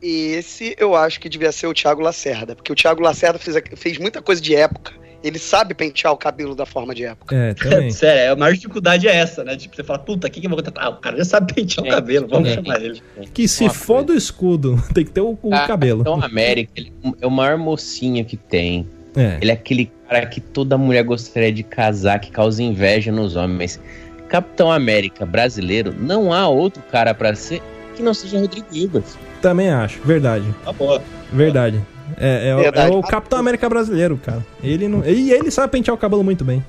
[0.02, 3.58] E esse eu acho que devia ser o Thiago Lacerda, porque o Thiago Lacerda fez,
[3.76, 4.94] fez muita coisa de época.
[5.22, 7.36] Ele sabe pentear o cabelo da forma de época.
[7.36, 7.92] É, também.
[7.92, 9.58] Sério, a maior dificuldade é essa, né?
[9.58, 10.86] Tipo, você fala, puta, quem que eu vou contratar?
[10.86, 12.64] Ah, o cara já sabe pentear o Gente, cabelo, vamos gente.
[12.64, 13.02] chamar ele.
[13.34, 16.06] Que se Uma for do escudo, tem que ter o, o Ah, cabelo.
[16.06, 18.88] Capitão América, ele é o maior mocinho que tem.
[19.14, 19.40] É.
[19.42, 23.80] Ele é aquele cara que toda mulher gostaria de casar, que causa inveja nos homens.
[24.28, 27.62] Capitão América brasileiro, não há outro cara pra ser
[27.96, 29.04] que não seja Rodrigo Hilbert.
[29.42, 30.46] Também acho, verdade.
[30.64, 31.02] Tá boa.
[31.32, 31.82] Verdade.
[32.18, 32.92] É, é o- Verdade.
[32.92, 34.46] é o Capitão América brasileiro, cara.
[34.64, 36.64] Ele não, e ele sabe pentear o cabelo muito bem.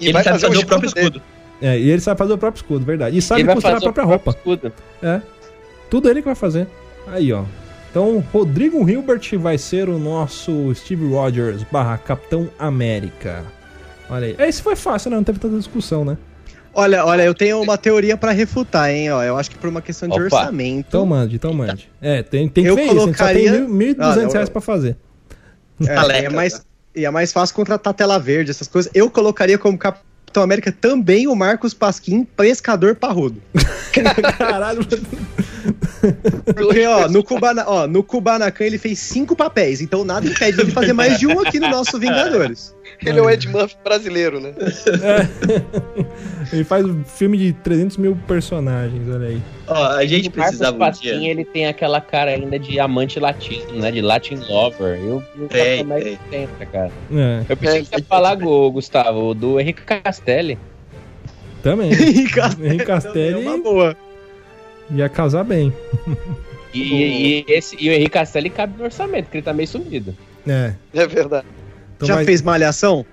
[0.00, 1.06] E ele vai sabe fazer, fazer o escudo próprio dele.
[1.06, 1.22] escudo.
[1.60, 3.16] É, e ele sabe fazer o próprio escudo, verdade.
[3.16, 4.30] E sabe costurar a o própria roupa.
[4.30, 4.72] escudo.
[5.02, 5.20] É.
[5.88, 6.66] Tudo ele que vai fazer.
[7.06, 7.44] Aí, ó.
[7.92, 13.44] Então, Rodrigo Hilbert vai ser o nosso Steve Rogers barra Capitão América.
[14.08, 14.36] Olha aí.
[14.48, 15.16] Esse foi fácil, né?
[15.18, 16.16] Não teve tanta discussão, né?
[16.72, 19.12] Olha, olha, eu tenho uma teoria pra refutar, hein?
[19.12, 20.24] Ó, eu acho que por uma questão de Opa.
[20.24, 20.86] orçamento.
[20.88, 21.90] Então mande, então mande.
[22.00, 22.92] É, tem, tem que Eu ver isso.
[22.96, 24.96] A gente só tem colocaria- mil- 1.200 Ah, reais pra fazer.
[25.86, 26.64] É, é mais,
[26.96, 28.90] e é mais fácil contratar tela verde, essas coisas.
[28.94, 30.06] Eu colocaria como Capitão
[30.40, 33.40] América também o Marcos Pasquim, pescador parrudo.
[34.38, 34.86] Caralho.
[36.54, 40.72] Porque, ó, no, Kubana, ó, no Kubanacan ele fez cinco papéis, então nada impede ele
[40.72, 42.74] fazer mais de um aqui no nosso Vingadores.
[43.04, 44.52] Ele é o Ed Murphy brasileiro, né?
[46.52, 49.42] Ele faz um filme de 300 mil personagens, olha aí.
[49.66, 51.30] Ó, a gente o Marcos precisava um dia.
[51.30, 53.90] ele tem aquela cara ainda de amante latino, né?
[53.90, 54.98] De Latin lover.
[55.00, 56.90] Eu, eu Tem, Capitão América tem essa cara.
[57.12, 60.58] É, Eu pensei É, que você ia falar, Gu- Gustavo, do Henrique Castelli.
[61.62, 61.90] também.
[61.94, 63.96] Henrique Henrique É Castelli uma boa.
[64.90, 65.72] ia casar bem.
[66.74, 70.14] E, e esse, e o Henrique Castelli cabe no orçamento, porque ele tá meio sumido.
[70.46, 70.74] É.
[70.92, 71.46] É verdade.
[72.02, 73.04] Então Já vai- fez malhação?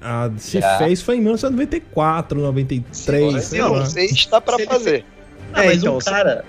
[0.00, 0.78] Ah, se Já.
[0.78, 3.86] fez foi em 1994, 93, Se sei não lá.
[3.86, 5.04] sei, está pra Se ele fazer.
[5.52, 6.44] Ah, É, mas então, um cara.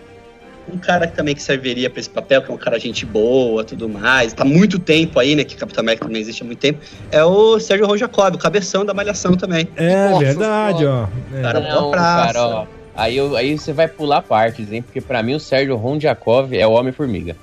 [0.71, 3.63] Um cara que também que serviria pra esse papel, que é um cara gente boa,
[3.63, 4.33] tudo mais.
[4.33, 5.45] Tá há muito tempo aí, né?
[5.45, 6.79] Que Capitão América também existe há muito tempo.
[7.09, 9.69] É o Sérgio Ron Jacob, o cabeção da Malhação também.
[9.77, 11.07] É Nossa verdade, ó.
[11.33, 11.41] É.
[11.41, 12.33] Cara, Não, praça.
[12.33, 12.65] cara, ó.
[12.93, 14.81] Aí, eu- aí você vai pular partes, hein?
[14.81, 17.37] Porque pra mim o Sérgio Rondjakov é o Homem-Formiga.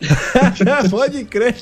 [0.90, 1.54] Pode crer.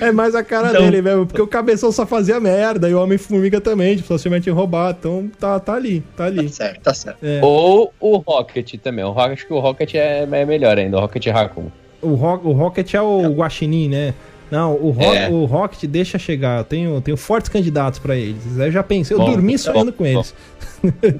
[0.00, 3.02] é mais a cara Então- dele mesmo, porque o cabeção só fazia merda e o
[3.02, 4.94] Homem-Formiga também, tipo, só se mete em roubar.
[4.98, 6.48] Então tá, tá ali, tá Tá ali.
[6.48, 7.18] certo, tá certo.
[7.24, 7.40] É.
[7.42, 9.04] Ou o Rocket também.
[9.04, 11.66] O Rocket, acho que o Rocket é, é melhor ainda, o Rocket Raccoon.
[12.02, 14.14] O, Ro o Rocket é o Guaxinim, né?
[14.50, 15.28] Não, o, Ro É.
[15.28, 16.58] o Rocket deixa chegar.
[16.58, 18.58] Eu tenho, tenho fortes candidatos pra eles.
[18.58, 20.10] Aí Eu já pensei, eu Bom, dormi bom, sonhando com bom.
[20.10, 20.34] eles.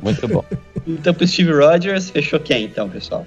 [0.03, 0.45] Muito bom.
[0.87, 3.27] Então pro Steve Rogers, fechou quem então, pessoal?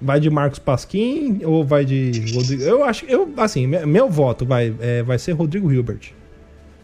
[0.00, 2.62] Vai de Marcos Pasquim ou vai de Rodrigo?
[2.62, 6.12] Eu acho, eu assim, me- meu voto vai, é, vai ser Rodrigo Hilbert.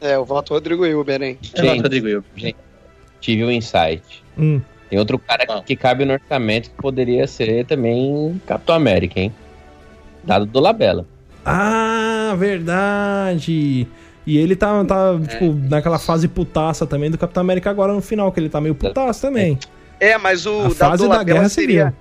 [0.00, 1.38] É, eu voto Rodrigo Hilber, hein?
[1.42, 1.80] O Gente.
[1.82, 2.54] Rodrigo Hilbert.
[3.20, 4.22] Tive um insight.
[4.36, 4.60] Hum.
[4.90, 5.62] Tem outro cara Qual?
[5.62, 9.32] que cabe no orçamento que poderia ser também Capitão América, hein?
[10.24, 11.06] Dado do Labela.
[11.44, 13.86] Ah, verdade.
[14.26, 15.26] E ele tá, tá É.
[15.26, 18.74] tipo, naquela fase putaça também do Capitão América agora no final, que ele tá meio
[18.74, 19.58] putaço também.
[20.00, 21.84] É, mas o A Dado fase da guerra seria.
[21.86, 21.96] civil.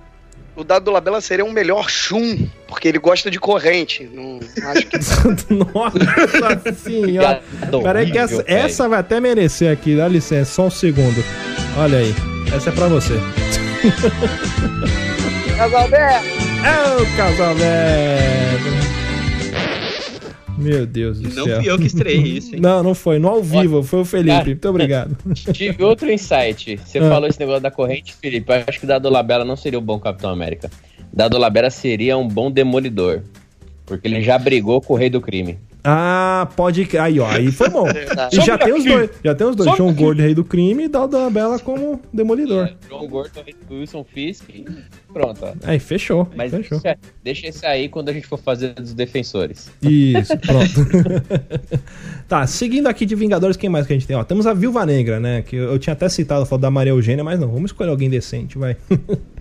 [0.56, 4.08] O Dado Labella seria um melhor chum, porque ele gosta de corrente.
[4.12, 4.38] Não
[4.70, 4.98] acho que.
[5.52, 7.42] Nossa senhora.
[7.82, 11.24] Peraí que essa, essa vai até merecer aqui, dá licença, só um segundo.
[11.76, 12.14] Olha aí,
[12.54, 13.14] essa é pra você.
[15.56, 16.44] Casalberto!
[16.64, 18.83] É o casal velho.
[20.64, 21.56] Meu Deus do Não céu.
[21.60, 22.60] fui eu que estreiei isso, hein?
[22.60, 23.18] Não, não foi.
[23.18, 24.30] No ao vivo, foi o Felipe.
[24.30, 24.44] Cara.
[24.46, 25.16] Muito obrigado.
[25.52, 26.78] Tive outro insight.
[26.84, 27.08] Você Ah.
[27.08, 28.50] falou esse negócio da corrente, Felipe.
[28.52, 30.70] Eu acho que Dado Labella não seria um bom Capitão América.
[31.12, 33.22] Dado Labella seria um bom demolidor.
[33.86, 35.58] Porque ele já brigou com o rei do crime.
[35.86, 36.88] Ah, pode.
[36.98, 37.84] Aí, ó, aí foi bom.
[37.92, 38.40] Verdade.
[38.40, 39.10] E já tem os dois.
[39.22, 39.68] Já tem os dois.
[39.68, 39.92] Só João.
[39.92, 42.68] Gordo, rei do crime, e Dalda Bela como demolidor.
[42.68, 44.48] É, João Gordo, Wilson Fisk.
[44.48, 44.64] e
[45.12, 45.52] Pronto, ó.
[45.62, 46.26] Aí, fechou.
[46.34, 46.80] Mas fechou.
[46.80, 49.70] deixa, deixa esse aí quando a gente for fazer dos defensores.
[49.82, 50.80] Isso, pronto.
[52.26, 54.16] tá, seguindo aqui de Vingadores, quem mais que a gente tem?
[54.16, 55.42] Ó, temos a Viúva Negra, né?
[55.42, 57.90] Que eu, eu tinha até citado a foto da Maria Eugênia, mas não, vamos escolher
[57.90, 58.74] alguém decente, vai.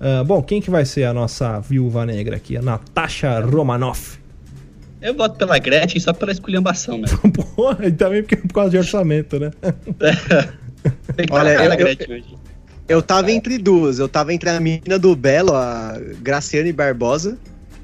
[0.00, 2.56] Ah, bom, quem que vai ser a nossa Viúva Negra aqui?
[2.56, 4.18] A Natasha Romanoff.
[5.02, 7.06] Eu voto pela Gretchen só pela esculhambação, né?
[7.56, 9.50] Porra, e também porque, por causa de orçamento, né?
[11.16, 12.34] Tem que Olha, eu- Gretchen hoje.
[12.88, 13.98] Eu tava entre duas.
[14.00, 17.38] Eu tava entre a menina do Belo, a Graciane Barbosa,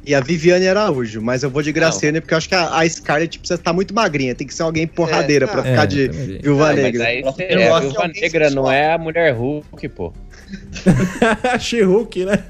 [0.04, 1.22] e a Viviane Araújo.
[1.22, 3.94] Mas eu vou de Graciane porque eu acho que a, a Scarlett precisa estar muito
[3.94, 4.34] magrinha.
[4.34, 5.62] Tem que ser alguém porradeira É, pra não.
[5.70, 6.38] ficar É, de também.
[6.42, 7.04] viúva Não, mas negra.
[7.04, 10.12] aí é, Viúva Negra não é a mulher Hulk, pô.
[11.60, 12.44] She-Hulk, né?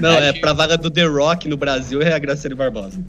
[0.00, 2.98] Não, é Acho- pra vaga do The Rock no Brasil é a Graciane Barbosa.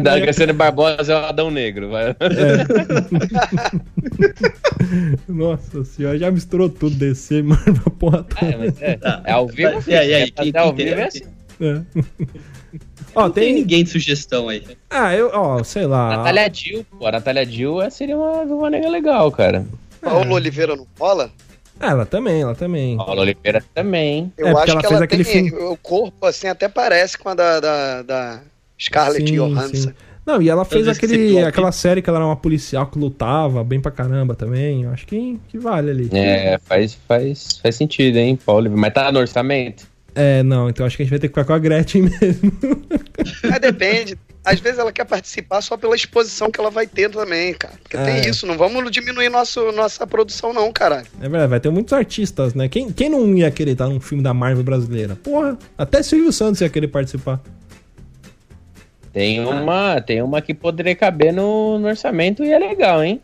[0.00, 1.90] Da Graciane Barbosa é o Adão Negro.
[1.90, 2.14] Vai.
[5.28, 8.58] Nossa senhora, já misturou tudo DC, mano, a porra É, toda.
[8.58, 9.82] mas é, é ao vivo.
[9.86, 10.34] E aí, e aí, filho.
[10.36, 11.22] quem- Até ao vivo tem- é assim.
[11.60, 11.80] É.
[13.14, 13.54] Ó, Não tem tem.
[13.54, 14.62] ninguém de sugestão aí.
[14.88, 16.16] Ah, eu, ó, sei lá.
[16.18, 17.06] Natália Dill, pô.
[17.06, 19.66] A Natália Dill é- seria uma viúva negra legal, cara.
[20.00, 21.30] Paulo Oliveira não rola?
[21.80, 22.96] Ah, ela também, ela também.
[22.98, 24.30] Paula Oliveira também.
[24.36, 25.48] Eu É, acho ela que fez ela aquele tem.
[25.48, 28.40] filme- O corpo, assim, até parece com a da, da, da
[28.78, 29.74] Scarlett Sim, Johansson.
[29.88, 29.94] sim.
[30.26, 33.80] Não, e ela fez aquele, aquela série que ela era uma policial que lutava bem
[33.80, 34.82] pra caramba também.
[34.84, 36.10] Eu acho que, que vale ali.
[36.12, 38.80] É, faz, faz, faz sentido, hein, Paula Oliveira.
[38.80, 39.88] Mas tá no orçamento?
[40.14, 42.52] É, não, então acho que a gente vai ter que ficar com a Gretchen mesmo.
[43.48, 44.18] Mas depende.
[44.44, 47.74] Às vezes ela quer participar só pela exposição que ela vai ter também, cara.
[47.82, 48.04] Porque É.
[48.04, 51.06] tem isso, não vamos diminuir nosso, nossa produção, não, caralho.
[51.20, 52.68] É verdade, vai ter muitos artistas, né?
[52.68, 55.14] Quem, quem não ia querer estar num filme da Marvel brasileira?
[55.16, 57.38] Porra, até Silvio Santos ia querer participar.
[59.12, 63.20] Tem uma, tem uma que poderia caber no, no orçamento e é legal, hein?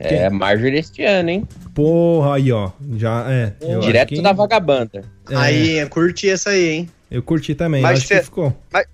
[0.00, 0.16] Quem?
[0.18, 1.48] É Marjorie este ano, hein?
[1.74, 2.70] Porra, aí, ó.
[2.96, 3.52] Já é.
[3.80, 5.04] Direto que- da vagabanda.
[5.28, 6.90] é, Aí, curti essa aí, hein?
[7.10, 8.56] Eu curti também, Mas acho cê- que ficou.
[8.72, 8.86] Mas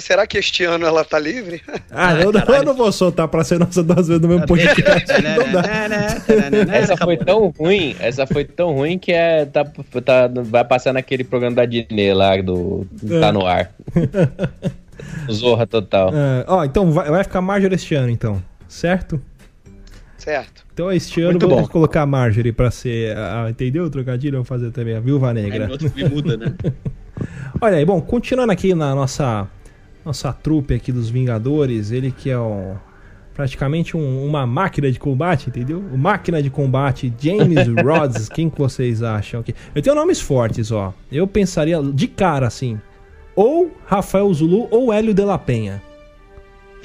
[0.00, 1.60] será que este ano ela tá livre?
[1.94, 5.06] Ah, eu, não- eu não vou soltar pra ser nossa duas vezes no mesmo podcast.
[5.22, 6.74] não dá.
[6.74, 9.62] Essa foi tão ruim, essa foi tão ruim que é, tá,
[10.02, 13.20] tá, vai passar naquele programa da Disney lá, do, É.
[13.20, 13.70] tá no ar.
[15.30, 16.10] Zorra total.
[16.14, 18.42] É, ó, então vai, vai ficar Marjorie este ano, então.
[18.68, 19.20] Certo?
[20.16, 20.64] Certo.
[20.72, 21.68] Então este ano Muito vamos bom.
[21.68, 23.16] colocar a Marjorie pra ser.
[23.16, 24.34] a- a- entendeu o trocadilho?
[24.34, 25.68] Vamos fazer também a Viúva Negra.
[25.78, 26.54] filme muda, né?
[27.60, 29.46] Olha aí, bom, continuando aqui na nossa
[30.04, 32.74] nossa trupe aqui dos Vingadores, ele que é um,
[33.34, 35.78] praticamente um- uma máquina de combate, entendeu?
[35.92, 39.54] O máquina de combate James Rhodes, quem que vocês acham aqui?
[39.74, 40.92] Eu tenho nomes fortes, ó.
[41.10, 42.80] Eu pensaria de cara assim,
[43.36, 45.82] ou Rafael Zulu ou Hélio de la Penha.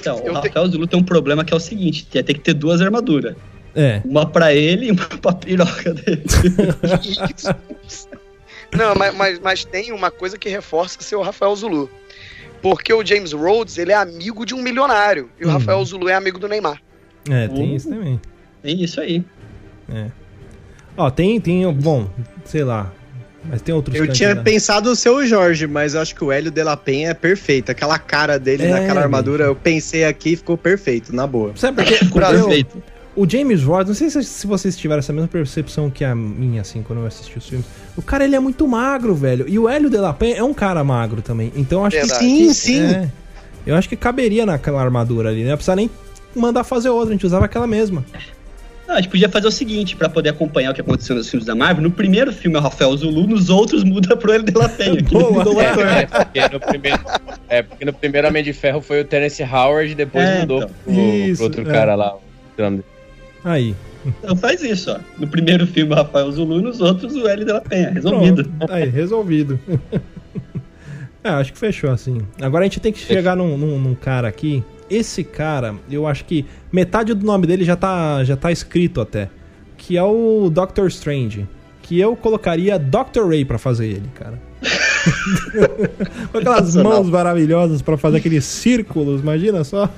[0.00, 2.40] Então, Eu o Rafael Zulu tem um problema que é o seguinte: ia ter que
[2.40, 3.34] ter duas armaduras.
[3.74, 4.00] É.
[4.04, 6.22] Uma pra ele e uma pra piroca dele.
[8.76, 11.90] Não, mas, mas, mas tem uma coisa que reforça ser o Rafael Zulu.
[12.62, 15.30] Porque o James Rhodes, ele é amigo de um milionário.
[15.40, 15.52] E o Hum.
[15.52, 16.80] Rafael Zulu é amigo do Neymar.
[17.30, 17.76] É, tem Uh.
[17.76, 18.20] isso também.
[18.64, 19.24] É isso aí.
[20.96, 22.08] Ó, tem tem, bom,
[22.44, 22.92] sei lá,
[23.48, 26.50] mas tem outros Eu tinha pensado o seu Jorge, mas eu acho que o Hélio
[26.50, 27.70] de la Penha é perfeito.
[27.70, 31.52] Aquela cara dele É, naquela armadura, eu pensei aqui e ficou perfeito, na boa.
[31.56, 31.94] Sabe por quê?
[32.04, 32.82] Ficou Eu- perfeito.
[33.18, 36.60] O James Rhodes, não sei se, se vocês tiveram essa mesma percepção que a minha,
[36.60, 37.66] assim, quando eu assisti os filmes.
[37.96, 39.44] O cara, ele é muito magro, velho.
[39.48, 41.52] E o Hélio de la Penha é um cara magro também.
[41.56, 42.20] Então, eu acho Verdade.
[42.20, 42.54] que...
[42.54, 42.84] Sim, sim.
[42.94, 43.08] É,
[43.66, 45.50] eu acho que caberia naquela armadura ali, né?
[45.50, 45.90] Não precisa nem
[46.32, 48.04] mandar fazer outra, a gente usava aquela mesma.
[48.86, 51.44] Não, a gente podia fazer o seguinte, pra poder acompanhar o que aconteceu nos filmes
[51.44, 51.82] da Marvel.
[51.82, 55.02] No primeiro filme é o Rafael Zulu, nos outros muda pro ele de la Penha.
[55.02, 55.32] que Boa.
[55.32, 57.00] mudou o É, é, porque no primeiro,
[57.48, 60.70] é, porque no primeiro Homem de Ferro foi o Terence Howard, depois É, mudou então.
[60.84, 61.64] pro, Isso, pro outro é.
[61.64, 62.14] cara lá.
[63.48, 63.74] Aí.
[64.06, 64.98] Então faz isso, ó.
[65.18, 67.90] No primeiro filme o Rafael Zulu, nos outros o L de la Penha.
[67.90, 68.44] Resolvido.
[68.44, 68.72] Pronto.
[68.72, 69.58] Aí, resolvido.
[71.24, 72.20] é, acho que fechou assim.
[72.40, 74.62] Agora a gente tem que chegar num, num- num cara aqui.
[74.90, 79.28] Esse cara, eu acho que metade do nome dele já tá, já tá escrito até.
[79.76, 81.46] Que é o Doctor Strange.
[81.82, 83.26] Que eu colocaria Dr.
[83.28, 84.38] Ray pra fazer ele, cara.
[86.32, 89.88] Com aquelas mãos maravilhosas pra fazer aqueles círculos, imagina só.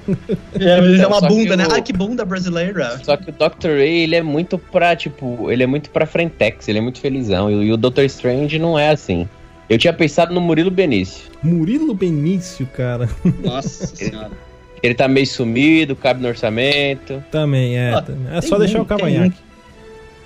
[0.55, 1.67] É, mas é uma bunda, né?
[1.67, 2.99] o- Ai, que bunda brasileira.
[3.03, 3.69] Só que o Dr.
[3.79, 7.51] Ray, ele é muito pra, tipo, ele é muito pra frentex, ele é muito felizão.
[7.51, 8.03] E, e o Dr.
[8.03, 9.29] Strange não é assim.
[9.69, 11.25] Eu tinha pensado no Murilo Benício.
[11.43, 13.09] Murilo Benício, cara.
[13.45, 14.31] Nossa senhora.
[14.83, 17.23] Ele tá meio sumido, cabe no orçamento.
[17.31, 17.93] Também é.
[17.95, 18.27] Ah, também.
[18.35, 19.37] É tem só deixar um, o tem cavanhaque.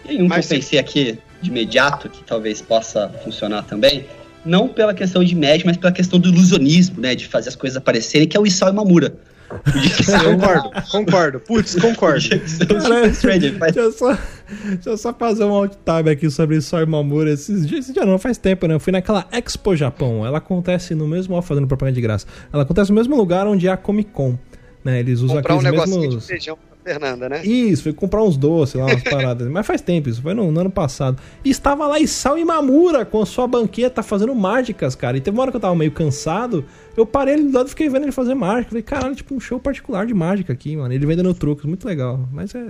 [0.06, 4.06] Tem um Mas que eu pensei aqui de imediato, que talvez possa funcionar também.
[4.44, 7.14] Não pela questão de média, mas pela questão do ilusionismo, né?
[7.14, 9.14] De fazer as coisas aparecerem, que é o Isao Imamura.
[9.14, 9.54] Um-
[10.40, 11.40] Concordo, concordo.
[11.40, 12.28] Putz, concordo.
[12.28, 13.38] Cara, faz-
[13.74, 14.18] Deixa eu, só,
[14.64, 17.30] deixa eu só fazer um alt tab aqui sobre Soy Mamura.
[17.30, 18.74] Esses dias, esse dia não, faz tempo, né?
[18.74, 20.26] Eu fui naquela Expo Japão.
[20.26, 21.34] Ela acontece no mesmo.
[21.36, 22.26] Ó, fazendo propaganda de graça.
[22.52, 24.36] Ela acontece no mesmo lugar onde é a Comic Con.
[24.84, 25.00] Né?
[25.00, 26.22] Eles usam Comprar um aqueles negocinho mesmos.
[26.22, 27.44] de feijão Fernanda, né?
[27.44, 29.48] Isso, foi comprar uns doces lá, umas paradas.
[29.48, 31.20] Mas faz tempo isso, foi no, no ano passado.
[31.44, 35.16] E estava lá Isao Imamura com a sua banqueta fazendo mágicas, cara.
[35.16, 36.64] E teve uma hora que eu tava meio cansado,
[36.96, 38.68] eu parei ali do lado e fiquei vendo ele fazer mágica.
[38.70, 40.92] Falei, caralho, tipo um show particular de mágica aqui, mano.
[40.92, 42.28] Ele vendendo truques, muito legal.
[42.32, 42.66] Mas é,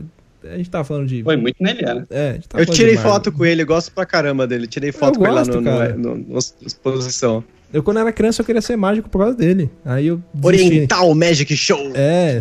[0.53, 1.23] A gente tava falando de.
[1.23, 2.07] Foi muito nele, né?
[2.11, 4.67] É, a gente tava Eu tirei foto com ele, gosto pra caramba dele.
[4.67, 7.43] Tirei foto Eu com ele gosto, lá no, no, no, no- na exposição.
[7.75, 9.69] Eu, quando era criança, eu queria ser mágico por causa dele.
[9.85, 10.23] Aí eu.
[10.33, 10.67] desisti.
[10.69, 11.91] Oriental Magic Show.
[11.95, 12.41] É,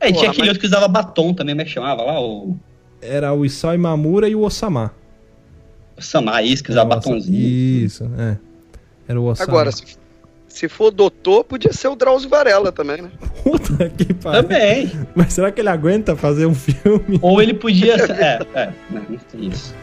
[0.00, 2.18] É, e tinha aquele mas- outro que usava batom também, como é que chamava lá?
[2.18, 2.56] O,
[3.02, 4.90] era o Isao Imamura e o Osama.
[5.98, 7.14] o Samar, isso, que usava Era o Osama.
[7.16, 7.84] batomzinho.
[7.84, 8.38] Isso, é.
[9.06, 9.50] Era o Osama.
[9.50, 9.84] Agora, se,
[10.48, 13.10] se for doutor, podia ser o Drauzio Varela também, né?
[13.44, 14.42] Puta que pariu.
[14.42, 14.90] Também.
[15.14, 17.18] Mas será que ele aguenta fazer um filme?
[17.20, 18.12] Ou ele podia ser.
[18.12, 19.02] É, é, não,
[19.42, 19.74] isso.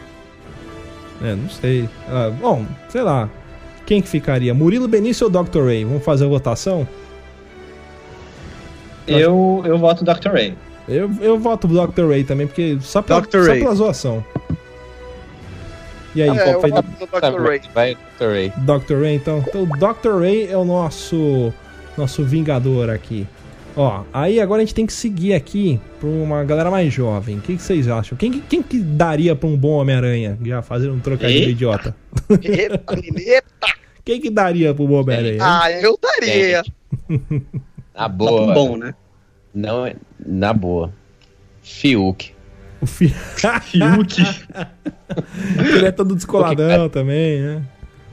[1.22, 1.88] É, não sei.
[2.08, 3.30] Ah, bom, sei lá.
[3.88, 4.52] Quem que ficaria?
[4.52, 5.64] Murilo Benício ou Dr.
[5.64, 5.82] Ray?
[5.82, 6.86] Vamos fazer a votação?
[9.06, 10.28] Eu, eu voto Dr.
[10.28, 10.54] Ray.
[10.86, 12.06] Eu, eu voto Dr.
[12.06, 13.44] Ray também, porque só, pra, Dr.
[13.44, 13.60] só Ray.
[13.60, 14.22] pela zoação.
[16.14, 17.40] E aí, É, qual foi voto no Dr.
[17.40, 17.60] Ray.
[17.72, 18.24] Vai, Dr.
[18.26, 18.52] Ray.
[18.58, 18.94] Dr.
[19.00, 19.42] Ray, então?
[19.48, 20.20] Então, o Dr.
[20.20, 21.50] Ray é o nosso
[21.96, 23.26] nosso vingador aqui.
[23.80, 27.38] Ó, aí agora a gente tem que seguir aqui pra uma galera mais jovem.
[27.38, 28.18] O que, que vocês acham?
[28.18, 30.36] Quem, que- quem que daria pra um bom Homem-Aranha?
[30.44, 31.50] Já fazendo um trocadilho Eita.
[31.52, 31.96] idiota.
[32.42, 32.84] Eita,
[33.24, 33.44] eita.
[34.04, 35.38] Quem que daria pro bom Homem-Aranha?
[35.40, 36.62] Ah, eu daria.
[37.94, 38.44] Na Só boa.
[38.46, 38.94] pro bom, né?
[39.54, 39.94] Não, é-
[40.26, 40.92] na boa.
[41.62, 42.32] Fiuk.
[42.80, 43.08] O fi...
[43.08, 44.16] Fiuk.
[45.76, 47.62] Ele é todo descoladão também, né?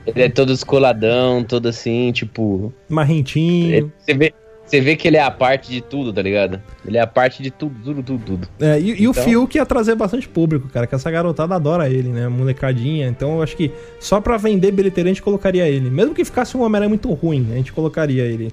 [0.06, 2.72] Ele é todo escoladão, todo assim, tipo.
[2.88, 3.90] Marrentinho.
[3.98, 4.34] Você vê,
[4.66, 6.60] você vê que ele é a parte de tudo, tá ligado?
[6.86, 8.48] Ele é a parte de tudo, tudo, tudo, tudo.
[8.60, 11.88] É, e, e o Então- Fiuk ia trazer bastante público, cara, que essa garotada adora
[11.88, 12.26] ele, né?
[12.28, 13.06] Molecadinha.
[13.06, 15.88] Então eu acho que só pra vender bilheteria a gente colocaria ele.
[15.90, 18.52] Mesmo que ficasse um Homem-Aranha muito ruim, a gente colocaria ele.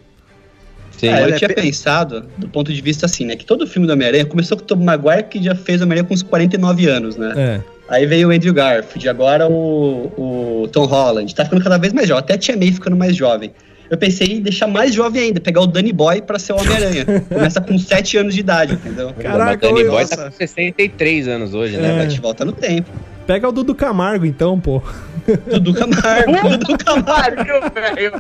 [0.97, 1.07] Sim.
[1.07, 3.35] É, eu tinha pe- pensado, do ponto de vista assim, né?
[3.35, 6.07] Que todo filme do Homem-Aranha começou com o Tobey Maguire, que já fez o Homem-Aranha
[6.07, 7.33] com uns 49 anos, né?
[7.35, 7.61] É.
[7.89, 11.33] Aí veio o Andrew Garfield, agora o, o Tom Holland.
[11.35, 12.23] Tá ficando cada vez mais jovem.
[12.23, 13.51] Até a Tia May ficando mais jovem.
[13.89, 17.05] Eu pensei em deixar mais jovem ainda, pegar o Danny Boy pra ser o Homem-Aranha.
[17.29, 19.13] Começa com 7 anos de idade, entendeu?
[19.13, 20.17] Caraca, o Danny Boy nossa.
[20.17, 21.79] tá com 63 anos hoje, É.
[21.79, 21.97] né?
[21.97, 22.89] Vai te volta no tempo.
[23.25, 24.81] Pega o Dudu Camargo, então, pô.
[25.47, 28.11] Dudu Camargo, Dudu Camargo, velho.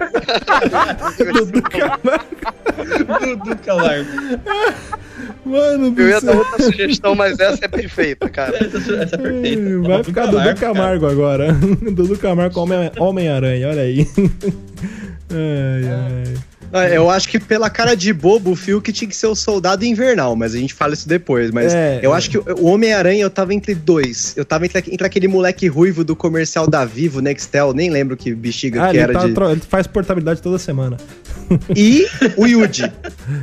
[1.33, 3.35] Dudu Camargo.
[3.35, 4.09] Dudu Camargo.
[5.45, 8.55] Mano do Eu ia dar outra sugestão, mas essa é perfeita, cara.
[8.57, 9.79] Essa, essa é perfeita.
[9.81, 10.55] Vai Dudu ficar Dudu cara.
[10.55, 11.53] Camargo agora.
[11.91, 12.59] Dudu Camargo
[12.99, 14.07] Homem-Aranha, olha aí.
[15.35, 16.33] Ai, ai.
[16.73, 19.85] Ah, Eu acho que pela cara de bobo, o Fiuk tinha que ser o soldado
[19.85, 21.51] invernal, mas a gente fala isso depois.
[21.51, 22.17] Mas É, eu é.
[22.17, 24.33] acho que o Homem-Aranha eu tava entre dois.
[24.35, 28.33] Eu tava entre, entre aquele moleque ruivo do comercial da Vivo, Nextel, nem lembro que
[28.33, 29.33] bexiga Ah, que ele, era tá de.
[29.33, 30.97] tro- ele faz portabilidade toda semana.
[31.75, 32.91] E o Yuji.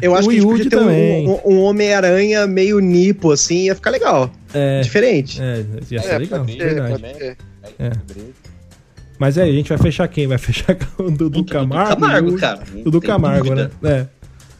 [0.02, 1.28] Eu acho O que a gente Yuji podia ter um- também.
[1.28, 4.30] um, um Homem-Aranha meio nipo, assim, ia ficar legal.
[4.52, 5.40] É, Diferente.
[5.40, 7.00] é, ia ser É, legal, pode ser, verdade.
[7.02, 7.36] pode ser.
[9.20, 10.26] Mas aí, a gente vai fechar quem?
[10.26, 12.00] Vai fechar com o Dudu Camargo?
[12.00, 12.40] Camargo, Yuji?
[12.40, 12.62] cara.
[12.72, 13.70] não Dudu Camargo, né?
[13.85, 14.06] É.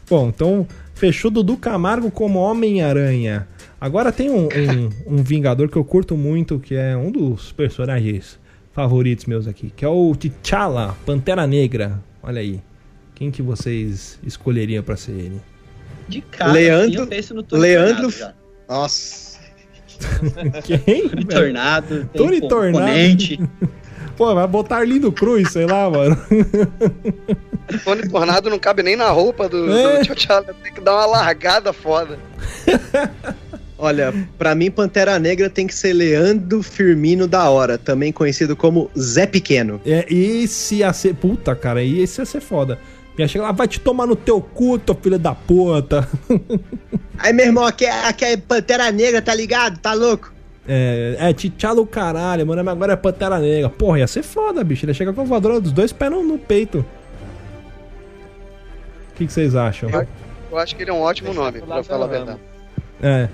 [0.07, 3.47] Bom, então fechou Dudu Camargo como Homem-Aranha.
[3.79, 8.39] Agora tem um, um, um Vingador que eu curto muito, que é um dos personagens
[8.71, 11.99] favoritos meus aqui, que é o T'Challa, Pantera Negra.
[12.21, 12.61] Olha aí.
[13.15, 15.41] Quem que vocês escolheriam pra ser ele?
[16.07, 18.35] De cara, Leandro- assim, eu penso no Leandro- Tornado.
[18.69, 19.39] Nossa.
[20.63, 21.09] Quem?
[21.09, 23.49] Tony Tornado, Tony Tornado.
[24.21, 26.15] Pô, vai botar Arlindo Cruz, sei lá, mano.
[27.83, 29.97] Tony Tornado não cabe nem na roupa do, É.
[29.97, 30.53] do T'Challa.
[30.61, 32.19] Tem que dar uma largada foda.
[33.79, 38.91] Olha, pra mim, Pantera Negra tem que ser Leandro Firmino da Hora, também conhecido como
[38.95, 39.81] Zé Pequeno.
[39.83, 41.15] É, esse ia ser.
[41.15, 42.77] Puta, cara, esse ia ser foda.
[43.17, 46.07] Ia chegar lá, vai te tomar no teu cu, tua filha da puta.
[47.17, 49.79] Aí, meu irmão, aqui é, aqui é Pantera Negra, tá ligado?
[49.79, 50.31] Tá louco?
[50.67, 53.69] É, é T'Challa o caralho, mano, agora é Pantera Negra.
[53.69, 54.85] Porra, ia ser foda, bicho.
[54.85, 56.85] Ele ia chegar com a voadora dos dois pés no, no peito.
[59.11, 59.89] O que, que vocês acham?
[60.51, 62.39] Eu acho que ele é um ótimo nome, pra falar a verdade.
[63.01, 63.27] É.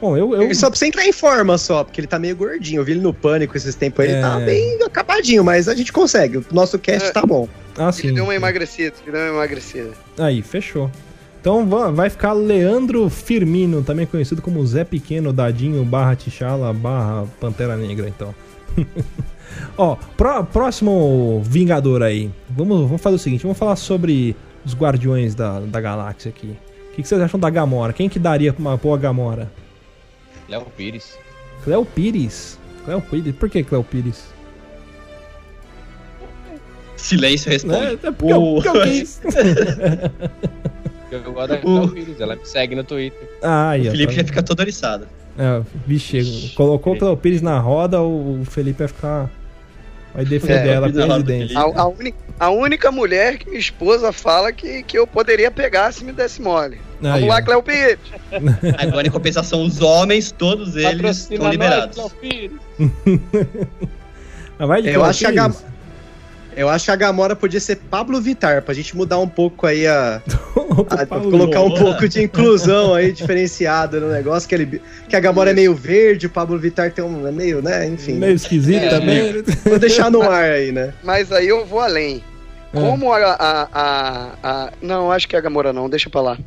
[0.00, 0.34] Bom, eu.
[0.34, 2.80] eu Ele só precisa entrar em forma só, porque ele tá meio gordinho.
[2.80, 4.22] Eu vi ele no pânico esses tempos aí, ele É.
[4.22, 6.38] tá bem acabadinho, mas a gente consegue.
[6.38, 7.12] O nosso cast É.
[7.12, 7.48] tá bom.
[7.76, 8.08] ah, sim.
[8.08, 9.90] Ele deu uma emagrecida, ele deu uma emagrecida.
[10.18, 10.90] Aí, fechou.
[11.40, 17.24] Então va- vai ficar Leandro Firmino, também conhecido como Zé Pequeno, Dadinho, barra T'Challa, barra
[17.40, 18.34] Pantera Negra, então.
[19.78, 22.30] Ó, pró- próximo Vingador aí.
[22.50, 26.48] Vamos, vamos fazer o seguinte, vamos falar sobre os Guardiões da, da Galáxia aqui.
[26.92, 27.92] O que, que vocês acham da Gamora?
[27.92, 29.50] Quem que daria pra uma boa Gamora?
[30.48, 31.16] Léo Pires.
[31.62, 32.58] Cleo Pires.
[32.84, 33.34] Cleo Pires.
[33.36, 34.24] Por que Cleo Pires?
[36.96, 37.76] Silêncio responde.
[37.86, 39.20] É, é porque, eu, O- porque eu quis.
[41.10, 43.28] Eu gosto da Léo Pires, ela me segue no Twitter.
[43.42, 45.06] Ah, aí, O Felipe tá- já fica todo oriçado.
[45.38, 49.30] É, vixe, colocou o Cleo Pires na roda, o o Felipe vai ficar.
[50.14, 51.56] Vai defender É, ela, presidente.
[51.56, 55.92] A, a uni- a única mulher que minha esposa fala que, que eu poderia pegar
[55.92, 56.78] se me desse mole.
[57.02, 57.42] Aí, Vamos lá, ó.
[57.42, 57.98] Cléo Pires.
[58.78, 61.96] Agora, em compensação, os homens, todos eles estão liberados.
[64.58, 65.64] Mas vai de Eu Cléo acho que a Pires.
[66.58, 69.86] Eu acho que a Gamora podia ser Pablo Vittar, pra gente mudar um pouco aí
[69.86, 70.20] a.
[70.90, 75.50] a- colocar um pouco de inclusão aí, diferenciada no negócio, que, ele, que a Gamora
[75.50, 77.26] é meio verde, o Pablo Vittar tem um.
[77.26, 77.86] é meio, né?
[77.86, 78.14] Enfim.
[78.14, 79.42] Meio esquisito É, também.
[79.64, 80.92] Vou deixar no ar aí, né?
[81.04, 82.22] Mas aí eu vou além.
[82.74, 82.80] É.
[82.80, 86.38] Como a, a, a, a- Não, acho que é a Gamora não, deixa pra lá.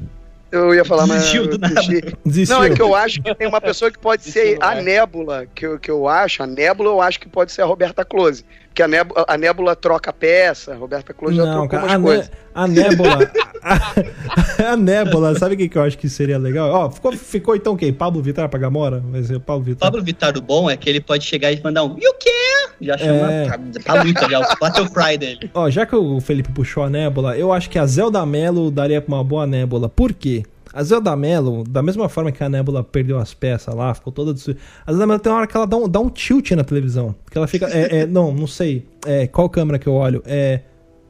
[0.52, 1.20] Eu ia falar, mas.
[1.20, 1.82] Desistiu do eu nada.
[2.26, 2.56] Desistiu.
[2.58, 4.70] Não, é que eu acho que tem uma pessoa que pode ser Desistiu no a
[4.72, 4.82] ar.
[4.84, 8.04] Nébula, que eu, que eu acho, a Nébula eu acho que pode ser a Roberta
[8.04, 8.44] Close.
[8.72, 11.92] Porque a Nébula, a Nébula troca peça, a Roberta Close já Não, trocou cara, umas
[11.94, 12.32] a, né- coisas.
[12.56, 13.32] a Nébula.
[13.62, 16.70] A, a Nébula, sabe o que, que eu acho que seria legal?
[16.72, 17.92] Ó, ficou, ficou então quem?
[17.92, 19.04] Pablo Vittar pra Gamora?
[19.12, 19.92] Vai ser o Pablo Vittar.
[19.92, 22.32] Pablo Vittar, o bom é que ele pode chegar e mandar um E o quê?
[22.80, 23.46] Já chama É.
[23.46, 25.52] pra, pra luta, já o dele.
[25.54, 29.02] Ó, já que o Felipe puxou a Nébula, eu acho que a Zelda Mello daria
[29.02, 29.90] pra uma boa Nébula.
[29.90, 30.44] Por quê?
[30.74, 34.34] A Zelda Mello, da mesma forma que a Nébula perdeu as peças lá, ficou toda
[34.34, 34.62] destruída.
[34.86, 37.14] A Zelda Mello tem uma hora que ela dá um, dá um tilt na televisão.
[37.30, 37.68] Que ela fica.
[37.68, 38.88] É, é, não, não sei.
[39.06, 40.24] É, qual câmera que eu olho?
[40.26, 40.62] É.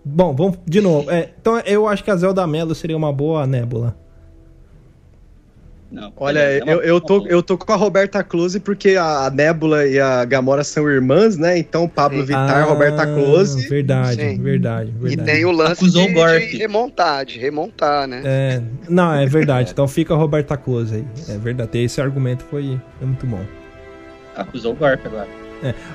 [0.04, 1.12] Bom, vamos de novo.
[1.12, 3.96] É, então eu acho que a Zelda Mello seria uma boa Nébula.
[5.92, 9.30] Não, Olha, é uma- eu, eu, tô, eu tô com a Roberta Close porque a
[9.30, 11.58] Nebula e a Gamora são irmãs, né?
[11.58, 12.24] Então Pablo.
[12.26, 13.66] Vittar, Roberta Close.
[13.66, 14.42] Ah, Verdade, Sim.
[14.42, 15.30] verdade, E verdade.
[15.32, 16.48] tem o lance Acusou de, o golpe.
[16.48, 18.22] de remontar, de remontar, né?
[18.24, 19.72] É, não, é verdade.
[19.72, 21.06] Então fica a Roberta Close aí.
[21.28, 21.78] É verdade.
[21.78, 23.42] Esse argumento foi é muito bom.
[24.36, 25.28] Acusou o golpe agora.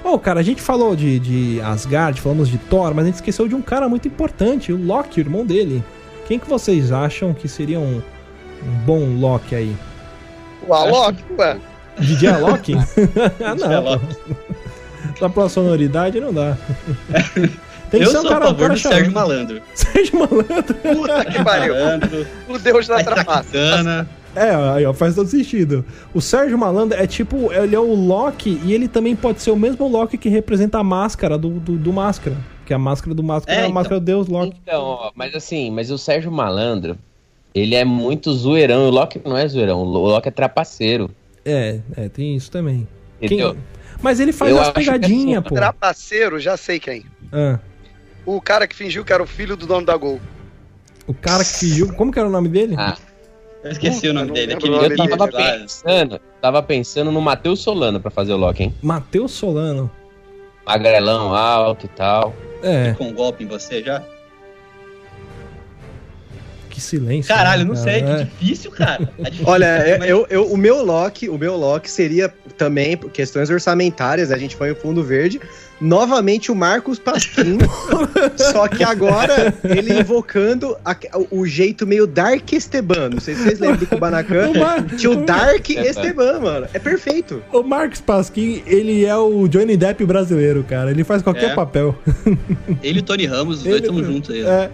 [0.05, 3.49] Ô, cara, a gente falou de, de Asgard, falamos de Thor, mas a gente esqueceu
[3.49, 5.83] de um cara muito importante, o Loki, o irmão dele.
[6.29, 8.01] Quem que vocês acham que seria um
[8.85, 9.77] bom Loki aí?
[10.67, 11.57] O Alok, ué.
[11.99, 12.75] DJ Loki?
[13.45, 14.01] ah, DJ não.
[15.19, 16.57] Só pela sonoridade não dá.
[17.91, 19.13] Tem que eu ser um sou cara, a um favor cara do Sérgio.
[19.13, 19.63] Malandro.
[19.75, 20.75] Sérgio Malandro.
[20.75, 21.75] Puta que pariu.
[21.75, 24.07] Malandro, O Deus da vai trapaça.
[24.35, 25.85] É, aí, ó, faz todo sentido.
[26.13, 29.57] O Sérgio Malandro é tipo, ele é o Loki e ele também pode ser o
[29.57, 32.37] mesmo Loki que representa a máscara do, do, do Máscara.
[32.67, 33.75] Que a máscara do Máscara é, É, a então.
[33.75, 34.57] máscara do Deus Loki.
[34.63, 36.99] Então, ó, mas assim, mas o Sérgio Malandro,
[37.59, 38.87] ele é muito zoeirão.
[38.87, 41.11] O Loki não é zoeirão, o Loki é trapaceiro.
[41.45, 42.87] É, é, tem isso também.
[43.21, 43.57] Quem-?
[44.03, 45.55] Mas ele faz Eu as acho que pegadinhas, pô.
[45.55, 47.05] Trapaceiro, já sei quem.
[47.33, 47.59] Ah,
[48.27, 50.21] O cara que fingiu que era o filho do dono da Gol.
[51.07, 51.93] o cara que fingiu.
[51.95, 52.75] Como que era o nome dele?
[52.77, 52.97] Ah,
[53.65, 54.53] Eu esqueci o nome dele.
[54.55, 55.53] Aquele nome dele tava lá.
[55.53, 58.75] pensando, tava pensando no Matheus Solano pra fazer o Loki, hein?
[58.83, 59.91] Matheus Solano.
[60.67, 62.35] Magrelão alto e tal.
[62.63, 64.03] É, Com um golpe em você já?
[66.77, 67.35] Que silêncio.
[67.35, 67.91] Caralho, né, não cara?
[67.91, 68.25] sei, que É.
[68.25, 69.07] difícil, cara.
[69.07, 73.11] Tá difícil, Olha, mas- eu, eu, o meu Loki, o meu Loki seria também, por
[73.11, 75.41] questões orçamentárias, a gente põe o fundo verde.
[75.79, 77.59] Novamente o Marcos Pasquim.
[78.53, 80.97] só que agora ele invocando a-
[81.31, 83.11] o jeito meio Dark Esteban.
[83.11, 84.53] Não sei se vocês lembram do Kubanacan.
[84.55, 85.91] O Mar- Tinha o Dark Esteban.
[85.91, 86.67] Esteban, mano.
[86.73, 87.43] É perfeito.
[87.53, 90.91] O Marcos Pasquim, ele é o Johnny Depp brasileiro, cara.
[90.91, 91.55] Ele faz qualquer É.
[91.55, 91.95] papel.
[92.83, 94.45] Ele e o Tony Ramos, os Ele- dois estão juntos aí.
[94.47, 94.71] É.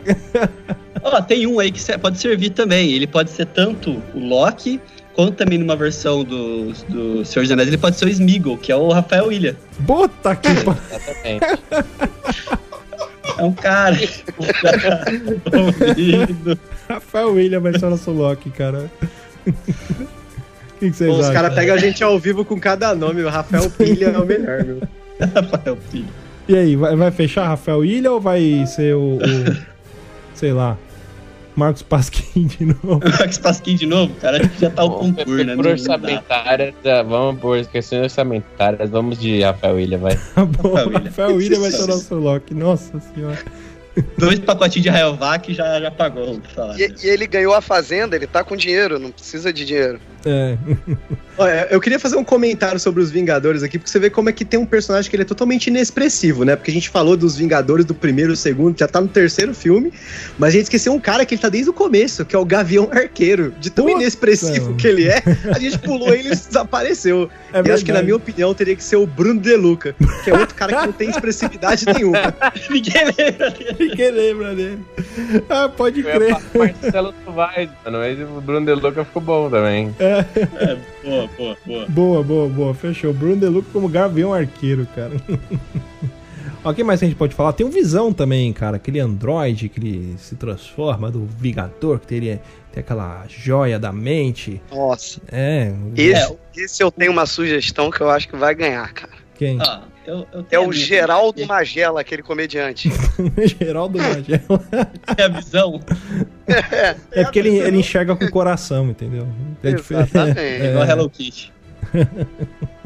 [1.03, 2.93] Ó, tem um aí que pode servir também.
[2.93, 4.81] Ele pode ser tanto o Loki,
[5.15, 8.71] quanto também numa versão do, do Senhor dos Anéis, ele pode ser o Smeagol, que
[8.71, 9.57] é o Rafael Ilha.
[9.87, 10.49] Puta que.
[13.39, 13.97] É um cara.
[16.89, 18.91] Rafael William vai ser o nosso Loki, cara.
[20.75, 23.23] O que, que Pô, os caras pegam a gente ao vivo com cada nome.
[23.23, 24.81] O Rafael Pilha é o melhor, meu.
[25.33, 26.05] Rafael Ilha.
[26.49, 29.57] E aí, vai, vai fechar Rafael Ilha ou vai ser o, o-
[30.35, 30.77] sei lá,
[31.55, 33.01] Marcos Pasquim de novo?
[33.21, 35.57] Max Pasquim de novo, cara, acho que já tá o Vamos concurso, né?
[35.57, 40.17] por orçamentárias, tá, vamos por questões orçamentárias, vamos de Rafael Ilha, vai.
[40.35, 42.55] Tá bom, Rafael Ilha vai ser o nosso Loki.
[42.55, 43.39] Nossa senhora.
[44.17, 46.41] Dois pacotinhos de Rayovac já, já pagou.
[46.79, 50.01] E, e ele ganhou a fazenda, ele tá com dinheiro, não precisa de dinheiro.
[50.25, 50.57] É.
[51.37, 54.33] Olha, eu queria fazer um comentário sobre os Vingadores aqui, porque você vê como é
[54.33, 56.55] que tem um personagem que ele é totalmente inexpressivo, né?
[56.57, 59.93] Porque a gente falou dos Vingadores do primeiro, segundo, já tá no terceiro filme,
[60.39, 62.45] mas a gente esqueceu um cara que ele tá desde o começo, que é o
[62.45, 63.53] Gavião Arqueiro.
[63.59, 65.23] De tão Puta, inexpressivo que ele é,
[65.55, 67.31] a gente pulou ele e desapareceu.
[67.53, 70.31] É e acho que, na minha opinião, teria que ser o Bruno De Luca, que
[70.31, 72.35] é outro cara que não tem expressividade nenhuma.
[72.71, 73.77] Ninguém lembra dele.
[73.79, 74.79] Ninguém lembra dele.
[75.49, 76.37] Ah, pode Eu crer.
[76.55, 79.95] Marcelo Novaes, mano, mas o Bruno De Luca ficou bom também.
[79.99, 80.12] É.
[81.05, 81.87] Boa, boa, boa.
[81.89, 82.75] Boa, boa, boa.
[82.75, 83.13] Fechou.
[83.13, 85.13] Bruno De Luca como Gavião Arqueiro, cara.
[86.65, 87.53] Ó, o que mais que a gente pode falar?
[87.53, 88.77] Tem um Visão também, cara.
[88.77, 92.41] Aquele androide que ele se transforma do Vingador, que teria,
[92.71, 94.61] tem aquela joia da mente.
[94.71, 95.21] Nossa.
[95.31, 95.73] É.
[95.73, 99.13] o- Esse, esse eu tenho uma sugestão que eu acho que vai ganhar, cara.
[99.35, 99.59] Quem?
[99.61, 102.91] Ah, Eu, eu É o minha- Geraldo Magela, aquele comediante.
[103.61, 104.59] Geraldo Magela.
[105.17, 105.81] Tem a visão.
[107.13, 109.27] É porque ele, ele enxerga com o coração, entendeu?
[109.63, 109.71] É.
[109.71, 110.39] Exatamente.
[110.41, 110.71] É.
[110.71, 111.53] Igual Hello Kitty.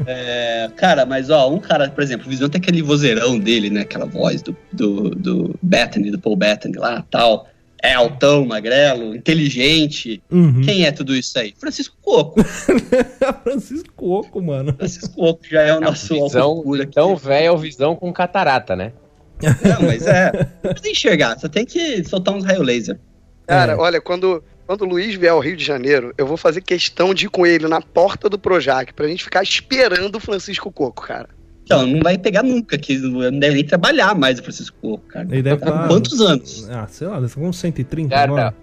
[0.05, 3.81] É, cara, mas ó, um cara, por exemplo, o Visão tem aquele vozeirão dele, né?
[3.81, 7.47] Aquela voz do, do, do Bethany, do Paul Bethany lá tal.
[7.81, 10.21] É altão, magrelo, inteligente.
[10.31, 10.61] Uhum.
[10.61, 11.53] Quem é tudo isso aí?
[11.59, 12.43] Francisco Coco.
[13.43, 14.73] Francisco Oco, mano.
[14.73, 16.91] Francisco Coco já é o nosso Visão, alcura aqui.
[16.91, 18.93] então, velho, é o visão com catarata, né?
[19.41, 20.31] Não, mas é.
[20.63, 22.99] Não precisa enxergar, só tem que soltar uns raio laser.
[23.47, 23.75] Cara, É.
[23.77, 27.25] olha, quando, quando o Luiz vier ao Rio de Janeiro, eu vou fazer questão de
[27.25, 31.29] ir com ele na porta do Projac pra gente ficar esperando o Francisco Coco, cara.
[31.63, 35.27] Então, não vai pegar nunca, que não deve nem trabalhar mais o Francisco Coco, cara.
[35.29, 36.69] Ele deve Tá com tá- quantos anos?
[36.69, 38.55] Ah, sei lá, deve estar com uns 130 Cara, agora.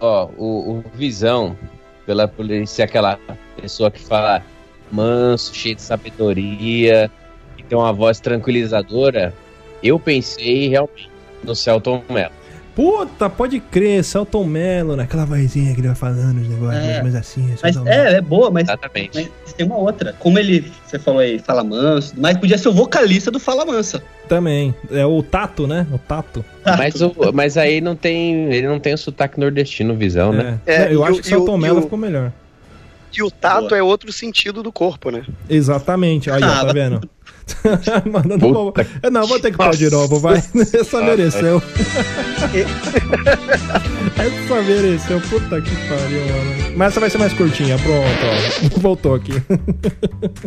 [0.00, 1.56] ó, o, o Visão,
[2.06, 3.18] pela polícia, aquela
[3.60, 4.42] pessoa que fala
[4.90, 7.10] manso, cheio de sabedoria,
[7.56, 9.34] que tem uma voz tranquilizadora,
[9.82, 11.10] eu pensei realmente
[11.42, 12.32] no Celton Mello.
[12.74, 17.02] Puta, pode crer, Celton Mello, naquela vozinha que ele vai falando os negócios, É.
[17.02, 20.14] mas, assim, Mas é, é boa, mas, mas tem uma outra.
[20.18, 24.02] Como ele, você falou aí, fala manso, mas podia ser o vocalista do Fala Mansa.
[24.26, 24.74] Também.
[24.90, 25.86] É o Tato, né?
[25.92, 26.42] O Tato.
[26.64, 28.50] Mas, o, mas aí não tem.
[28.50, 30.58] Ele não tem o sotaque nordestino, Visão, né?
[30.64, 30.74] É.
[30.74, 32.32] É, Não, eu e acho o- que o- Celton Mello o- ficou melhor.
[33.14, 33.78] E o tato Boa.
[33.78, 35.22] é outro sentido do corpo, né?
[35.50, 36.30] Exatamente.
[36.30, 37.06] Aí, ó, Ah, tá vendo?
[38.10, 38.38] Mandando.
[38.72, 40.38] Puta Eu Não, vou ter que pôr de novo, vai.
[40.72, 41.62] Essa mereceu.
[44.18, 45.20] Essa mereceu.
[45.22, 46.52] Puta que pariu, mano.
[46.76, 47.76] Mas essa vai ser mais curtinha.
[47.78, 48.80] Pronto, ó.
[48.80, 49.32] Voltou aqui.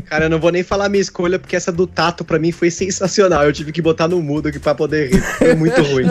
[0.05, 2.71] Cara, eu não vou nem falar minha escolha, porque essa do Tato pra mim foi
[2.71, 3.43] sensacional.
[3.43, 5.21] Eu tive que botar no mudo aqui pra poder rir.
[5.21, 6.05] Foi muito ruim.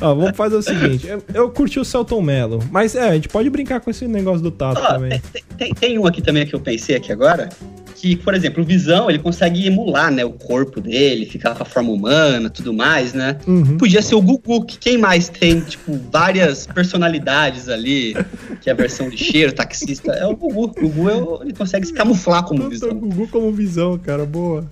[0.00, 1.06] Ó, vamos fazer o seguinte.
[1.06, 2.58] Eu, eu curti o Celton Mello.
[2.70, 5.20] Mas é, a gente pode brincar com esse negócio do Tato Ó, também.
[5.32, 7.48] tem, tem- tem um aqui também que eu pensei aqui agora,
[7.94, 11.66] que, por exemplo, o Visão, ele consegue emular, né, o corpo dele, ficar com a
[11.66, 13.38] forma humana, tudo mais, né?
[13.46, 13.78] Uhum.
[13.78, 18.14] Podia ser o Gugu, que quem mais tem, tipo, várias personalidades ali,
[18.60, 20.64] que é a versão de cheiro, taxista, é o Gugu.
[20.64, 22.94] O Gugu, é o- ele consegue se camuflar como Puta, Visão.
[22.94, 24.24] Gugu como visão, cara.
[24.26, 24.64] Boa.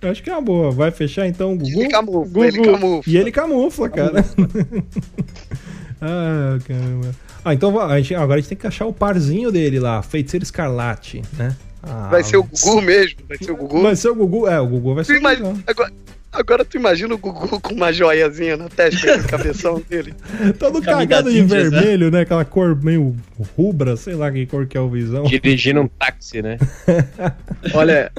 [0.00, 0.70] Eu acho que é uma boa.
[0.70, 1.80] Vai fechar então o Gugu?
[1.80, 2.44] Ele camufla, Gugu.
[2.44, 3.12] ele camufla.
[3.12, 4.24] E ele camufla, cara.
[6.00, 7.10] ah, caramba.
[7.44, 10.42] Ah, então a gente- agora a gente tem que achar o parzinho dele lá, Feiticeiro
[10.44, 11.56] Escarlate, né?
[11.86, 13.82] Ah, Vai ser o Gugu mesmo, vai ser o Gugu.
[13.82, 14.48] Vai ser o Gugu.
[14.48, 15.62] É, o Gugu vai Tu ser o Gugu.
[15.66, 15.92] agora,
[16.32, 20.12] agora tu imagina o Gugu com uma joiazinha na testa, com o cabeção dele.
[20.58, 21.46] Todo cagado de né?
[21.46, 22.20] vermelho, né?
[22.22, 23.14] Aquela cor meio
[23.56, 25.22] rubra, sei lá que cor que é o visão.
[25.24, 26.58] Dirigindo um táxi, né?
[27.72, 28.10] Olha,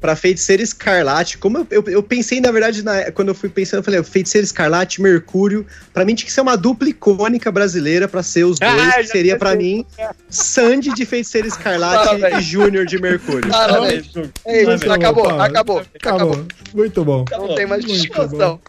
[0.00, 3.80] pra Feiticeiro Escarlate, como eu, eu, eu pensei, na verdade, na- quando eu fui pensando,
[3.80, 8.22] eu falei, Feiticeiro Escarlate, Mercúrio, pra mim tinha que ser uma dupla icônica brasileira pra
[8.22, 9.84] ser os dois, Ah, que seria pra mim
[10.30, 12.38] Sandy de Feiticeiro Escarlate Parabéns.
[12.38, 13.50] e Júnior de Mercúrio.
[13.50, 14.10] Parabéns.
[14.46, 16.46] É isso, acabou, acabou, acabou, Acabou.
[16.74, 17.24] Muito bom.
[17.30, 18.60] Não tem mais discussão.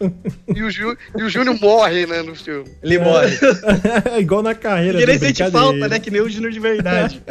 [0.54, 2.68] E o, Ju, e o Júnior morre, né, no filme.
[2.82, 3.38] Ele morre.
[4.12, 4.98] É igual na carreira.
[4.98, 7.22] E ele sente falta, né, que nem o Júnior de verdade.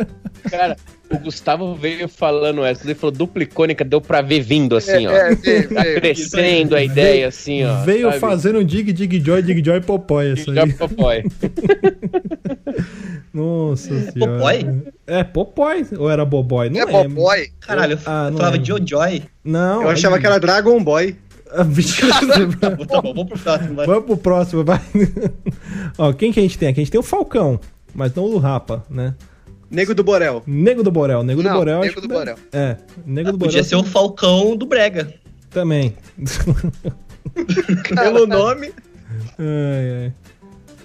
[0.49, 0.77] Cara,
[1.11, 5.11] o Gustavo veio falando essa, ele falou dupla icônica, deu pra ver vindo assim, ó.
[5.11, 5.95] É, veio, Tá veio.
[5.95, 7.81] crescendo a ideia, assim, ó.
[7.83, 8.19] Veio sabe?
[8.19, 10.33] fazendo um dig, dig, joy, dig, joy, popói.
[10.33, 10.73] Isso Já aí.
[10.73, 11.23] Popói.
[13.33, 14.33] Nossa senhora.
[14.37, 14.83] Popói?
[15.05, 15.85] É, popói.
[15.97, 16.69] Ou era boboy?
[16.69, 17.09] Não É lembro.
[17.09, 17.47] Boboy.
[17.59, 18.67] Caralho, eu Ah, não falava lembro.
[18.79, 19.23] Jojoy.
[19.43, 19.83] Não.
[19.83, 21.15] Eu achava que era Dragon Boy.
[21.51, 22.05] Ah, bicho.
[22.59, 23.75] Tá bom, tá bom, vamos pro próximo.
[23.75, 23.85] vai.
[23.87, 24.79] Vamos pro próximo, vai.
[25.97, 26.79] Ó, quem que a gente tem aqui?
[26.79, 27.59] A gente tem o Falcão,
[27.93, 29.13] mas não o Rapa, né?
[29.69, 30.41] Nego do Borel.
[30.47, 31.23] Nego do Borel.
[31.23, 31.79] Nego do Não, Borel.
[31.81, 32.35] Nego do que- Borel.
[32.51, 33.51] É, Nego do Borel.
[33.51, 35.13] Podia ser o Falcão do Brega.
[35.51, 35.95] Também.
[37.95, 38.71] Pelo nome.
[39.37, 40.13] Ai, ai.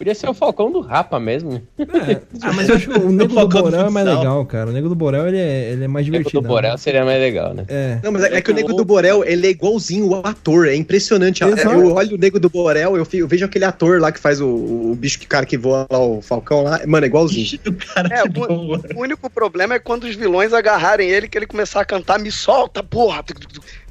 [0.04, 1.62] Podia ser o Falcão do Rapa mesmo.
[1.78, 2.20] É.
[2.44, 4.68] Ah, mas eu acho que o Nego do Borel é mais legal, cara.
[4.68, 6.42] O Nego do Borel, ele é, ele é mais O Nego divertido.
[6.42, 7.64] do Borel seria mais legal, né?
[7.68, 7.98] É.
[8.02, 10.74] Não, mas é, é que o Nego do Borel, ele é igualzinho o ator, é
[10.76, 11.42] impressionante.
[11.42, 11.74] Exato.
[11.74, 14.46] Eu olho o Nego do Borel, eu, eu vejo aquele ator lá que faz o,
[14.46, 17.58] o bicho que cara que voa lá, o Falcão lá, mano, é igualzinho.
[17.66, 18.98] O cara É, o-.
[18.98, 22.30] O único problema é quando os vilões agarrarem ele, que ele começar a cantar, me
[22.30, 23.24] solta, porra!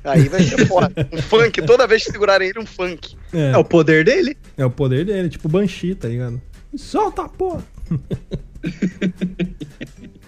[0.03, 0.91] Aí vai ser foda.
[1.11, 3.15] Um funk, toda vez que segurarem ele, um funk.
[3.33, 4.37] É, É o poder dele.
[4.57, 6.41] é o poder dele, tipo Banshee, tá ligado?
[6.75, 7.63] Solta, porra!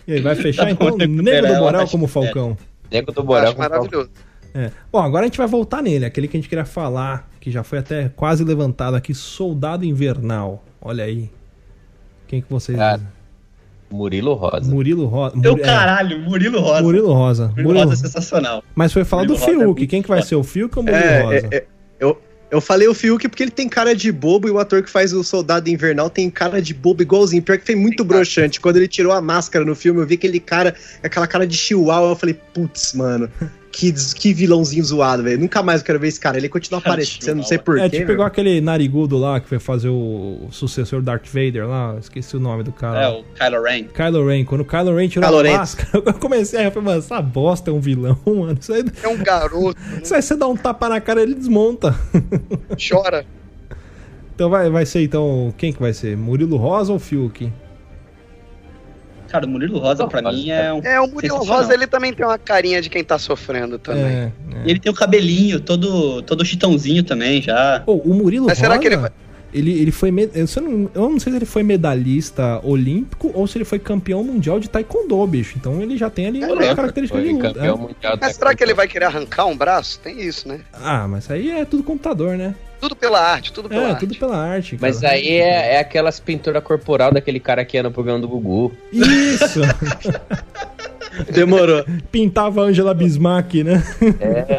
[0.08, 2.08] e aí, vai fechar Tá então Nego do Borel como é.
[2.08, 2.58] Falcão.
[2.92, 3.80] Nego do Borel Acho com o Falcão.
[3.80, 4.10] maravilhoso.
[4.54, 4.72] É.
[4.92, 7.64] Bom, agora a gente vai voltar nele, aquele que a gente queria falar, que já
[7.64, 10.64] foi até quase levantado aqui, Soldado Invernal.
[10.82, 11.30] Olha aí.
[12.28, 13.02] Quem que vocês Cara?
[13.96, 14.70] Murilo Rosa.
[14.70, 15.36] Murilo Rosa.
[15.36, 16.82] Meu é, caralho, Murilo Rosa.
[16.84, 17.48] Murilo Rosa.
[17.50, 18.64] Murilo Murilo- Rosa é sensacional.
[18.76, 19.66] Mas foi falar do Rosa é Fiuk.
[19.66, 21.36] muito Quem que vai ser o Fiuk ou o Murilo É, Rosa?
[21.52, 21.66] é, é,
[22.00, 22.22] eu,
[22.52, 25.14] eu falei o Fiuk porque ele tem cara de bobo e o ator que faz
[25.14, 27.42] o Soldado Invernal tem cara de bobo igualzinho.
[27.42, 28.60] Pior que foi muito broxante.
[28.62, 32.10] Quando ele tirou a máscara no filme, eu vi aquele cara, aquela cara de chihuahua,
[32.12, 33.30] eu falei, putz, mano,
[33.76, 35.38] que, que vilãozinho zoado, velho.
[35.38, 36.38] Nunca mais eu quero ver esse cara.
[36.38, 37.82] Ele continua aparecendo, não sei porquê.
[37.82, 41.98] É tipo igual aquele narigudo lá que foi fazer o sucessor do Darth Vader lá.
[42.00, 43.04] Esqueci o nome do cara.
[43.04, 43.84] É, o Kylo Ren.
[43.84, 44.46] Kylo Ren.
[44.46, 45.58] Quando o Kylo Ren tirou Kylo a Ren.
[45.58, 48.58] máscara, eu comecei a falar, mano, essa bosta é um vilão, mano.
[48.60, 51.94] Isso aí, É um garoto, isso aí você dá um tapa na cara ele desmonta.
[52.90, 53.26] chora.
[54.34, 56.16] Então vai, vai ser, então, quem que vai ser?
[56.18, 57.52] Murilo Rosa ou Fiuk?
[59.36, 60.80] Cara, o Murilo Rosa, pra mim, é um.
[60.82, 61.44] É, o Murilo.
[61.44, 64.04] Rosa, ele também tem uma carinha de quem tá sofrendo também.
[64.06, 64.32] É,
[64.66, 67.82] E ele tem o cabelinho todo, todo chitãozinho também, já.
[67.86, 69.12] Pô, o Murilo Mas Rosa, será que ele vai-
[69.54, 70.10] ele, ele foi...
[70.10, 74.22] Eu, não, eu não sei se ele foi medalhista olímpico ou se ele foi campeão
[74.22, 75.54] mundial de taekwondo, bicho.
[75.58, 76.76] Então ele já tem ali É, uma lembra?
[76.76, 77.54] característica de luta.
[77.54, 77.78] campeão é.
[77.80, 78.18] mundial.
[78.20, 79.98] Mas será que ele vai querer arrancar um braço?
[80.00, 80.60] Tem isso, né?
[80.74, 82.54] Ah, mas aí é tudo computador, né?
[82.80, 84.00] Tudo pela arte, tudo pela É, arte.
[84.02, 84.92] tudo pela arte, cara.
[84.92, 88.72] Mas aí é, é aquelas pinturas corporal daquele cara que ia no programa do Gugu.
[88.92, 89.62] Isso!
[91.32, 91.86] Demorou.
[92.12, 93.82] Pintava a Angela Bismarck, né?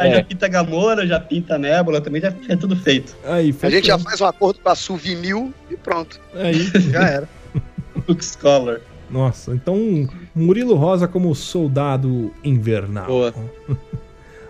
[0.01, 3.15] Aí já É, pinta Gamora, já pinta Nébula, também já é tudo feito.
[3.23, 6.19] Aí, A gente já faz um acordo com a Souvenir e pronto.
[6.33, 7.29] Aí, Já era.
[8.07, 8.79] Luke Scholar.
[9.09, 13.05] nossa, então Murilo Rosa como soldado invernal.
[13.05, 13.33] Boa.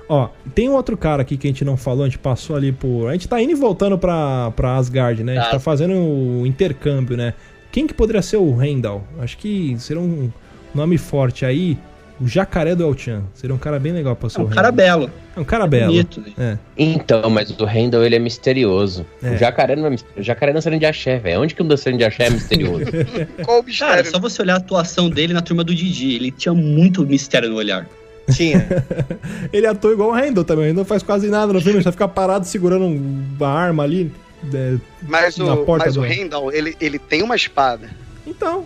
[0.09, 2.71] Ó, tem um outro cara aqui que a gente não falou, a gente passou ali
[2.71, 3.07] por.
[3.09, 5.33] A gente tá indo e voltando pra, pra Asgard, né?
[5.33, 5.51] A gente Tá.
[5.51, 7.33] tá fazendo o intercâmbio, né?
[7.71, 9.03] Quem que poderia ser o Randall?
[9.19, 10.31] Acho que seria um
[10.73, 11.77] nome forte aí.
[12.19, 13.21] O Jacaré do El-Chan.
[13.35, 14.85] Seria um cara bem legal pra ser É o um cara Randall.
[15.01, 15.11] belo.
[15.35, 15.91] É um cara belo.
[15.91, 16.19] Bonito.
[16.21, 16.31] né?
[16.39, 16.57] É.
[16.75, 19.05] Então, mas o Randall, ele é misterioso.
[19.21, 19.31] É.
[19.35, 20.21] O jacaré não é misterioso.
[20.21, 21.41] O jacaré é dançarino de axé, velho.
[21.41, 22.85] Onde que um dançarino de axé é misterioso?
[23.45, 26.15] Qual o Cara, só você olhar a atuação dele na turma do Didi.
[26.15, 27.85] Ele tinha muito mistério no olhar.
[28.33, 28.67] Tinha.
[29.53, 30.65] Ele atua igual o Randall também.
[30.65, 34.11] Ele não faz quase nada no filme, ele só fica parado segurando uma arma ali.
[34.53, 34.75] é,
[35.07, 37.89] Mas na o, porta mas o do- Randall, ele, ele tem uma espada.
[38.25, 38.65] Então,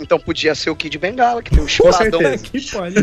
[0.00, 2.94] Então podia ser o Kid Bengala, que tem um espadão, que pode.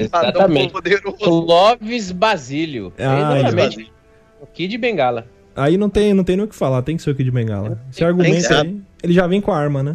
[0.00, 0.72] espadão Exatamente.
[0.72, 1.12] poderoso.
[1.18, 2.92] Clóvis Basílio.
[2.98, 3.92] Ah, Exatamente.
[4.40, 5.26] O Kid Bengala.
[5.54, 7.78] Aí não tem, não tem nem o que falar, tem que ser o Kid Bengala.
[7.92, 9.92] Esse argumento aí, ele já vem com a arma, né?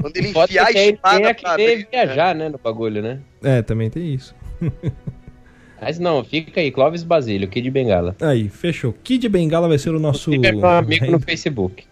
[0.00, 1.56] Quando ele enfiar a ele espada tenha pra
[1.90, 3.18] viajar, né, no bagulho, né?
[3.42, 4.34] É, também tem isso.
[5.80, 8.16] Mas não, fica aí, Clóvis Basílio, Kid Bengala.
[8.20, 8.94] Aí, fechou.
[9.04, 10.30] Kid Bengala vai ser o nosso.
[10.30, 11.84] Fica meu amigo no Facebook.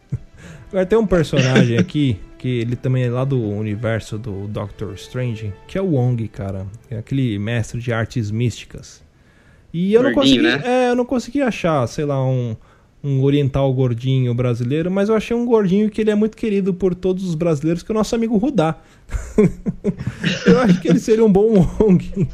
[0.72, 5.52] Vai ter um personagem aqui, que ele também é lá do universo do Doctor Strange,
[5.68, 6.66] que é o Wong, cara.
[6.90, 9.04] É aquele mestre de artes místicas.
[9.72, 10.66] E eu não Gordinho, consegui.
[10.66, 12.56] É, eu não consegui achar, sei lá, um,
[13.04, 16.94] um oriental gordinho brasileiro, mas eu achei um gordinho que ele é muito querido por
[16.94, 18.76] todos os brasileiros, que é o nosso amigo Rudá.
[20.46, 22.28] eu acho que ele seria um bom Wong.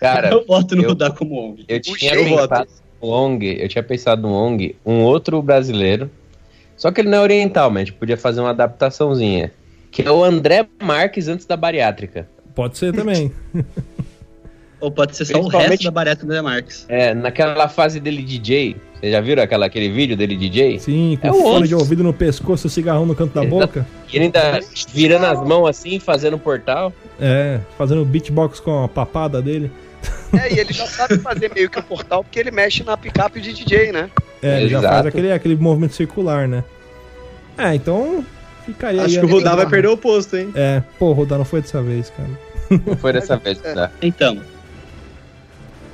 [0.00, 1.64] Cara, eu voto no eu- Rudá como ONG.
[1.68, 2.68] eu tinha eu pensado
[3.00, 6.10] no Wong, eu tinha pensado no Wong, um outro brasileiro,
[6.76, 9.52] só que ele não é oriental, mas a gente podia fazer uma adaptaçãozinha.
[9.92, 12.28] Que é o André Marques antes da bariátrica.
[12.54, 13.30] Pode ser também.
[14.80, 16.86] Ou pode ser só o resto da bareta do Marques.
[16.88, 18.76] É, naquela fase dele DJ.
[18.94, 20.78] Vocês já viram aquela, aquele vídeo dele DJ?
[20.78, 23.60] Sim, com É o fone de ouvido no pescoço, cigarrão no canto da Exato.
[23.60, 23.86] boca.
[24.12, 24.60] E ele ainda
[24.92, 26.92] virando as mãos assim, fazendo portal.
[27.20, 29.70] É, fazendo beatbox com a papada dele.
[30.32, 33.40] É, e ele já sabe fazer meio que um portal, porque ele mexe na picape
[33.40, 34.10] de DJ, né?
[34.42, 34.94] É, ele já Exato.
[34.94, 36.64] faz aquele, aquele movimento circular, né?
[37.58, 38.24] É, então
[38.64, 40.50] ficaria Acho aí que o Rudá vai perder o posto, hein?
[40.54, 42.30] É, pô, o Rudá não foi dessa vez, cara.
[42.86, 43.90] Não foi dessa vez que dá.
[44.00, 44.40] Então,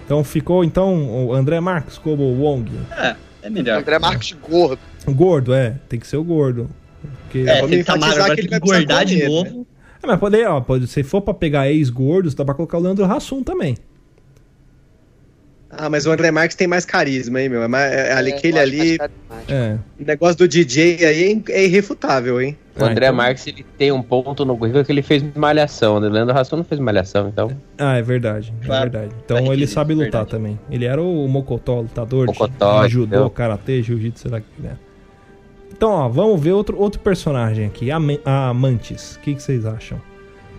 [0.07, 2.71] Então ficou, então, o André Marques como o Wong.
[2.97, 3.81] é, é melhor.
[3.81, 4.79] André Marques gordo.
[5.05, 6.71] O gordo, é, tem que ser o gordo.
[7.23, 7.41] Porque...
[7.41, 9.51] É, Vamos se ele tá enfatizar que ele vai engordar de comer, né?
[9.51, 9.67] novo.
[10.01, 13.05] É, mas pode, ó, pode, se for pra pegar ex-gordos, dá pra colocar o Leandro
[13.05, 13.77] Hassum também.
[15.69, 17.62] Ah, mas o André Marques tem mais carisma, hein, meu?
[17.62, 18.97] É mais- é, É, aquele ali.
[19.49, 19.77] É.
[20.01, 22.57] o negócio do DJ aí é, é irrefutável, hein?
[22.79, 25.97] O Ah, André então- Marques ele tem um ponto no currículo que ele fez malhação.
[25.97, 27.51] O Leandro Rassum não fez malhação, então.
[27.79, 28.91] Ah, é verdade, é Claro.
[28.91, 29.14] verdade.
[29.25, 30.31] Então ele sabe lutar verdade.
[30.31, 30.59] também.
[30.71, 34.69] Ele era o Mocotó, lutador Mocotó, de judô, karatê, jiu-jitsu, sei lá o que ele
[34.69, 34.77] é.
[35.73, 39.17] Então, ó, vamos ver outro, outro personagem aqui, a, a Mantis.
[39.17, 40.01] O que, que vocês acham?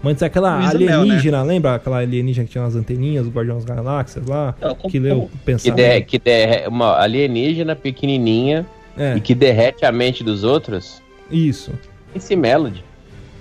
[0.04, 1.76] Mantis é aquela Luísa Mel, alienígena, lembra?
[1.76, 4.54] Aquela alienígena que tinha umas anteninhas, os Guardiões das Galáxias lá?
[4.60, 5.76] Como- que leu como- Que, pensamento.
[5.78, 8.66] der, que der uma alienígena pequenininha
[8.98, 11.02] É, e que derrete a mente dos outros.
[11.32, 11.72] isso.
[12.16, 12.84] Esse Melody.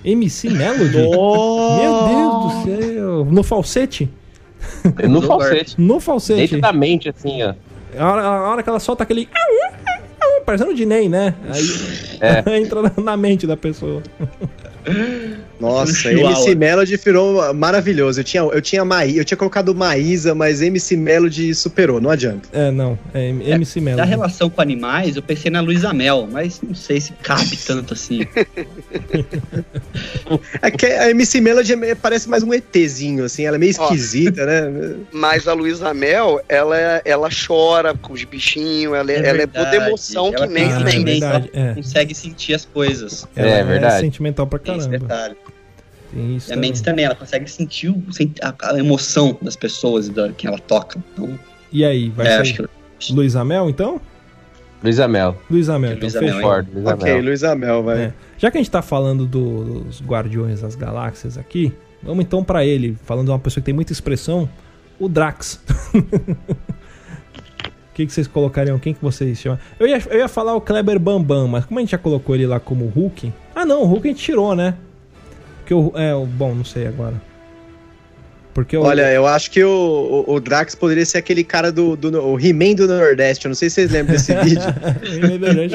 [0.03, 0.97] MC Melody?
[0.97, 3.25] Meu Deus do céu.
[3.29, 4.09] No falsete?
[5.09, 5.75] No falsete.
[5.79, 6.39] No falsete.
[6.41, 7.53] Dentro da mente, assim, ó.
[7.97, 9.27] A hora, a hora que ela solta aquele.
[10.45, 11.33] Parecendo o Diney, né?
[11.49, 11.61] Aí
[12.21, 12.43] É.
[12.57, 14.01] entra na mente da pessoa.
[15.59, 16.11] Nossa.
[16.11, 18.19] MC Melody virou maravilhoso.
[18.19, 22.47] Eu tinha, eu tinha Maí, eu tinha colocado Maísa, mas MC Melody superou, não adianta.
[22.51, 22.97] É, não.
[23.13, 24.09] É MC Da Melody.
[24.09, 28.21] relação com animais, eu pensei na Luísa Mel, mas não sei se cabe tanto assim.
[30.61, 33.83] É que a MC Melody é- parece mais um ETzinho, assim, ela é meio Ó.
[33.83, 34.95] esquisita, né?
[35.11, 39.47] Mas a Luísa Mel, ela, ela chora com os bichinhos, ela, é- É ela é
[39.47, 41.49] toda emoção que ela nem tem Ah, a é verdade.
[41.53, 41.73] É.
[41.73, 43.27] Consegue sentir as coisas.
[43.35, 44.01] Ela É verdade.
[44.01, 45.07] sentimental pra Tem esse caramba.
[45.07, 45.35] detalhe.
[46.13, 46.69] Tem isso E a também.
[46.69, 47.93] Mendes também, ela consegue sentir
[48.41, 50.99] a, a emoção das pessoas da, que ela toca.
[51.13, 51.37] Então,
[51.71, 52.67] E aí, vai é, sair
[52.99, 53.99] que Luísa Mel, então?
[54.83, 55.37] Luísa Mel.
[55.49, 56.35] Luísa Mel, então Luísa fechou.
[56.35, 57.23] Mel, Concordo, Luísa ok, Mel.
[57.23, 57.97] Luísa Mel, vai.
[58.03, 58.13] É.
[58.37, 62.63] Já que a gente tá falando do- dos Guardiões das Galáxias aqui, vamos então pra
[62.65, 64.47] ele, falando de uma pessoa que tem muita expressão,
[64.99, 65.61] o Drax.
[67.91, 68.77] O que, que vocês colocariam?
[68.77, 69.57] Quem que vocês chamam?
[69.79, 72.45] Eu ia, eu ia falar o Kleber Bambam, mas como a gente já colocou ele
[72.45, 73.33] lá como Hulk...
[73.55, 74.75] Ah não, o Hulk a gente tirou, né?
[75.67, 75.91] Porque o...
[75.95, 77.21] É, o bom, não sei agora.
[78.53, 78.83] Porque o...
[78.83, 82.39] Olha, eu acho que o, o, o Drax poderia ser aquele cara do, do o
[82.39, 83.45] He-Man do Nordeste.
[83.45, 84.63] Eu não sei se vocês lembram desse vídeo.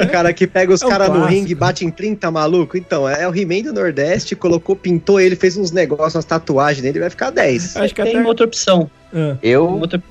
[0.02, 2.76] O cara que pega os É um caras no ringue e bate em 30 maluco.
[2.76, 6.98] Então, é o He-Man do Nordeste, colocou, pintou ele, fez uns negócios, umas tatuagens nele,
[6.98, 7.76] vai ficar 10.
[7.76, 8.26] Acho que tem até...
[8.26, 8.90] outra opção.
[9.14, 10.02] Ah, Tem Eu, outra,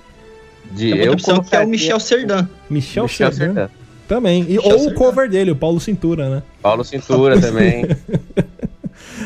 [0.71, 2.47] de, tem uma outra eu opção que é o Michel Serdan.
[2.69, 3.69] Michel, Michel Serdan
[4.07, 4.43] também.
[4.43, 4.95] E, Michel ou o Serdan.
[4.95, 6.43] cover dele, o Paulo Cintura, né?
[6.61, 7.85] Paulo Cintura também.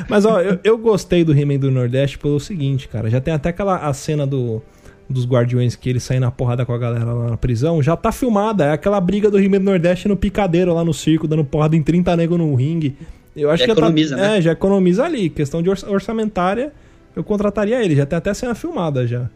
[0.10, 3.10] Mas ó, eu, eu gostei do He-Man do Nordeste pelo seguinte, cara.
[3.10, 4.62] Já tem até aquela a cena do,
[5.10, 7.82] dos Guardiões que ele sai na porrada com a galera lá na prisão.
[7.82, 8.66] Já tá filmada.
[8.66, 11.82] É aquela briga do He-Man do Nordeste no picadeiro lá no circo, dando porrada em
[11.84, 12.96] 30 negros no ringue.
[13.36, 14.38] Eu acho Já que economiza, tá, né?
[14.38, 15.30] É, já economiza ali.
[15.30, 16.72] Questão de orça- orçamentária,
[17.16, 17.96] eu contrataria ele.
[17.96, 19.30] Já tem até cena filmada já.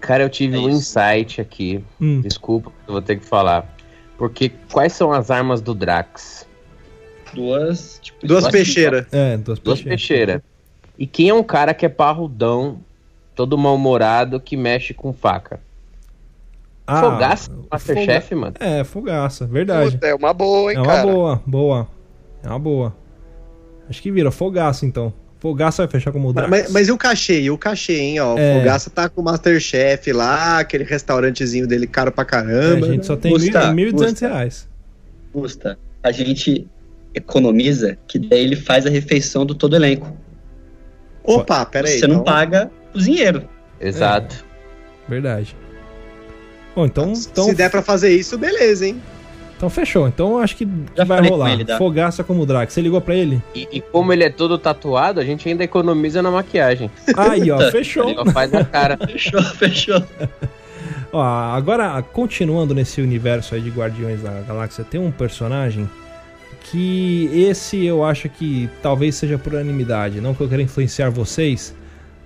[0.00, 1.84] Cara, eu tive É um insight aqui.
[2.00, 2.20] Hum.
[2.22, 3.76] Desculpa, eu vou ter que falar.
[4.18, 6.46] Porque quais são as armas do Drax?
[7.34, 9.06] Duas, tipo, Duas duas- peixeiras.
[9.12, 10.00] É, duas, Duas peixeiras.
[10.08, 10.42] peixeiras.
[10.98, 12.80] E quem é um cara que é parrudão,
[13.34, 15.60] todo mal-humorado, que mexe com faca?
[16.86, 18.54] Ah, Fogaça, Foga- Masterchef, mano.
[18.58, 19.92] É, fogaça, verdade.
[19.92, 21.02] Puta, é uma boa, hein, É uma cara.
[21.06, 21.88] boa, boa.
[22.42, 22.96] É uma boa.
[23.88, 25.12] Acho que vira fogaça, então.
[25.38, 26.50] Fogaça vai fechar como o Drax.
[26.50, 27.40] Mas, mas e o cachê?
[27.40, 28.20] E o cachê, hein?
[28.20, 28.58] Ó, É.
[28.58, 32.86] Fogaça tá com o Masterchef lá, aquele restaurantezinho dele caro pra É, caramba.
[32.86, 34.28] a gente só tem Custa, 1.200 custa.
[34.28, 34.68] reais.
[35.32, 35.78] Custa.
[36.02, 36.66] A gente
[37.14, 40.16] economiza, que daí ele faz a refeição do todo elenco.
[41.24, 41.98] Opa, pera aí.
[41.98, 43.44] Você não então- paga cozinheiro.
[43.80, 44.44] Exato.
[45.08, 45.56] Verdade.
[46.74, 49.00] Bom, então, então, Se der pra fazer isso, beleza, hein?
[49.56, 50.08] então fechou.
[50.08, 51.52] Então acho que Já vai rolar.
[51.52, 51.76] ele, tá?
[51.76, 52.72] Fogaça como o Drax.
[52.72, 53.42] Você ligou pra ele?
[53.54, 56.90] E, e como ele é todo tatuado, a gente ainda economiza na maquiagem.
[57.16, 58.08] Aí, ó, fechou.
[58.08, 58.96] Ele faz a cara.
[59.06, 60.02] Fechou, fechou.
[61.12, 65.90] Ó, agora, continuando nesse universo aí de Guardiões da Galáxia, tem um personagem
[66.70, 70.20] que esse eu acho que talvez seja por unanimidade.
[70.20, 71.74] Não que eu quero influenciar vocês,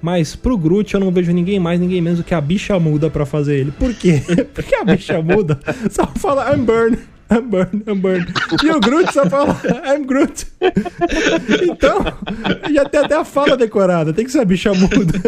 [0.03, 3.09] mas pro Groot eu não vejo ninguém mais, ninguém menos do que a bicha muda
[3.09, 3.72] pra fazer ele.
[3.72, 4.22] Por quê?
[4.53, 5.59] Porque a bicha muda
[5.90, 6.99] só fala I'm burn.
[7.30, 8.26] I'm burn, I'm burn.
[8.62, 10.47] E o Groot só fala I'm Groot.
[11.62, 12.05] Então,
[12.70, 14.12] já tem até a fala decorada.
[14.12, 15.18] Tem que ser a bicha muda.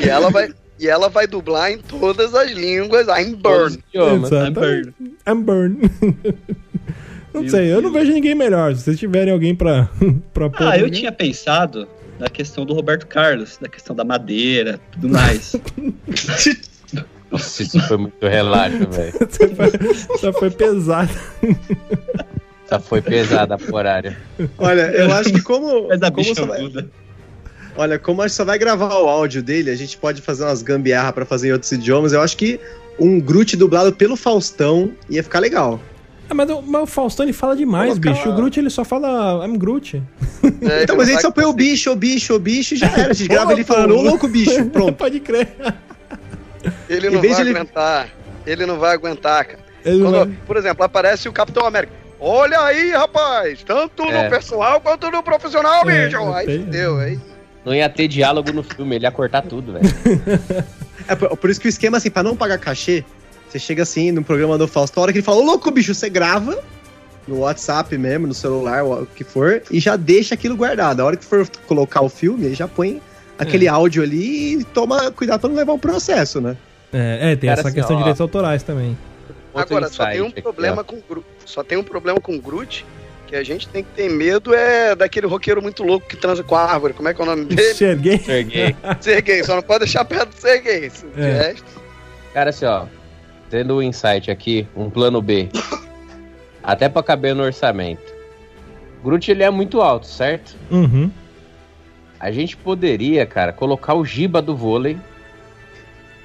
[0.00, 0.52] E ela vai.
[0.78, 3.08] E ela vai dublar em todas as línguas.
[3.08, 3.76] I'm burn.
[3.88, 4.30] Idiomas.
[4.30, 4.94] Exatamente.
[5.26, 5.80] I'm burn.
[7.34, 8.74] Não sei, eu não vejo ninguém melhor.
[8.74, 9.88] Se vocês tiverem alguém pra,
[10.34, 10.66] pra pôr.
[10.66, 15.54] Ah, eu tinha pensado na questão do Roberto Carlos, na questão da madeira, tudo mais.
[17.30, 19.12] Nossa, isso foi muito relaxo, velho.
[20.18, 21.10] Só foi pesado.
[22.68, 24.18] Só foi pesada a horária.
[24.58, 25.88] Olha, eu acho que como.
[25.88, 26.60] Mas a como bicha vai-
[27.74, 30.62] olha, como a gente só vai gravar o áudio dele, a gente pode fazer umas
[30.62, 32.12] gambiarra pra fazer em outros idiomas.
[32.12, 32.60] Eu acho que
[33.00, 35.80] um Groot dublado pelo Faustão ia ficar legal.
[36.32, 38.28] Ah, mas, o, mas o Faustão ele fala demais, Colocar- bicho.
[38.30, 40.02] O Groot ele só fala I'm Groot.
[40.42, 42.78] É, Então, ele mas não aí só põe o bicho, o bicho, o bicho e
[42.78, 43.10] já era.
[43.10, 44.94] A gente grava ele falando, ô louco bicho, pronto.
[44.94, 45.54] Pode crer.
[46.88, 48.08] Ele não vai ele- aguentar.
[48.46, 49.58] Ele não vai aguentar, cara.
[49.84, 51.92] Quando, vai- por exemplo, aparece o Capitão América.
[52.18, 53.62] Olha aí, rapaz!
[53.62, 54.24] Tanto É.
[54.24, 56.32] no pessoal quanto no profissional, É, bicho!
[56.32, 57.18] Aí fudeu, aí.
[57.64, 59.84] Não ia ter diálogo no filme, ele ia cortar tudo, velho.
[61.08, 63.04] É por, por isso que o esquema, assim, pra não pagar cachê,
[63.52, 65.94] você chega assim no programa do Faustão, a hora que ele fala, ô louco bicho,
[65.94, 66.58] você grava
[67.28, 71.00] no WhatsApp mesmo, no celular, o que for, e já deixa aquilo guardado.
[71.00, 73.00] A hora que for colocar o filme, aí já põe
[73.38, 76.56] aquele áudio ali e toma cuidado pra não levar um processo, né?
[76.92, 78.04] É, é, tem Cara, essa assim, questão de ó.
[78.04, 78.96] direitos autorais também.
[79.54, 80.84] Agora, só tem um aqui, problema ó.
[80.84, 81.26] com o Groot.
[81.44, 82.84] Só tem um problema com o Groot.
[83.26, 86.54] Que a gente tem que ter medo é daquele roqueiro muito louco que transa com
[86.54, 86.92] a árvore.
[86.92, 87.62] Como é que é o nome dele?
[87.74, 88.18] Serguei.
[88.18, 88.76] Serguei.
[89.00, 89.44] Serguei.
[89.44, 90.90] Só não pode deixar perto do Serguei.
[90.90, 91.32] De É.
[91.48, 91.64] resto,
[92.34, 92.84] Cara, assim, ó.
[93.52, 95.50] Tendo um insight aqui, um plano B.
[96.62, 98.00] Até pra caber no orçamento.
[99.04, 100.56] Groot ele é muito alto, certo?
[100.70, 101.10] Uhum.
[102.18, 104.96] A gente poderia, cara, colocar o Giba do vôlei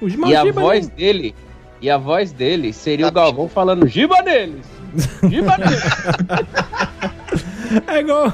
[0.00, 1.34] O e a Giba voz não- dele.
[1.82, 4.64] E a voz dele seria Ah, o Galvão falando Giba neles!
[5.28, 5.82] Giba neles!
[7.86, 8.32] É igual.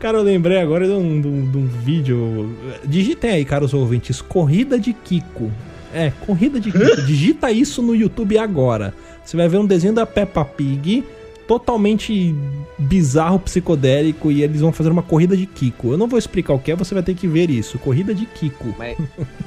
[0.00, 2.58] Cara, eu lembrei agora de um, de um- de um vídeo.
[2.84, 5.48] Digitem aí, caros ouvintes, Corrida de Kiko.
[5.94, 7.02] É, Corrida de Kiko.
[7.06, 8.94] Digita isso no YouTube agora.
[9.24, 11.04] Você vai ver um desenho da Peppa Pig
[11.46, 12.34] totalmente
[12.78, 15.92] bizarro, psicodélico, e eles vão fazer uma corrida de Kiko.
[15.92, 17.78] Eu não vou explicar o que é, você vai ter que ver isso.
[17.78, 18.74] Corrida de Kiko.
[18.78, 18.96] mas,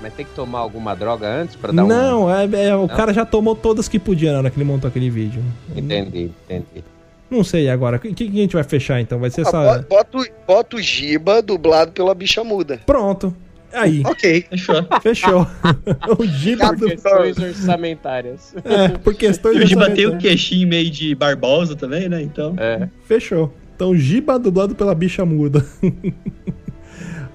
[0.01, 1.87] mas tem que tomar alguma droga antes pra dar um.
[1.87, 4.87] Não, é, é, o cara já tomou todas que podia na hora que ele montou
[4.87, 5.41] aquele vídeo.
[5.75, 6.83] Entendi, entendi.
[7.29, 7.97] Não sei agora.
[7.97, 9.17] O que, que a gente vai fechar então?
[9.19, 9.79] Vai ser Ah, essa.
[9.79, 12.79] bo- bota, o- bota o Giba dublado pela bicha muda.
[12.85, 13.33] Pronto.
[13.75, 14.45] Aí, Ok.
[14.49, 14.75] Fechou.
[15.01, 15.47] fechou.
[16.17, 16.85] o Giba Por do.
[16.87, 18.55] questões orçamentárias.
[18.63, 20.21] É, por questões E o Giba tem o orçamentárias.
[20.21, 22.21] queixinho meio de Barbosa também, né?
[22.21, 22.53] Então.
[22.57, 22.87] É.
[23.05, 23.53] Fechou.
[23.75, 25.65] Então, Giba dublado pela bicha muda.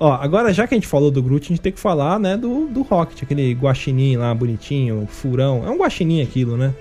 [0.01, 2.35] Ó, agora já que a gente falou do Groot, a gente tem que falar, né,
[2.35, 5.63] do, do Rocket, aquele guaxinim lá, bonitinho, furão.
[5.67, 6.73] É um guaxinim aquilo, né?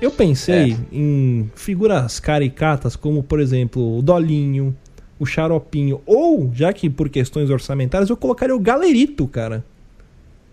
[0.00, 4.74] Eu pensei em figuras caricatas como, por exemplo, o Dolinho,
[5.18, 9.64] o Xaropinho, ou, já que por questões orçamentárias, eu colocaria o Galerito, cara.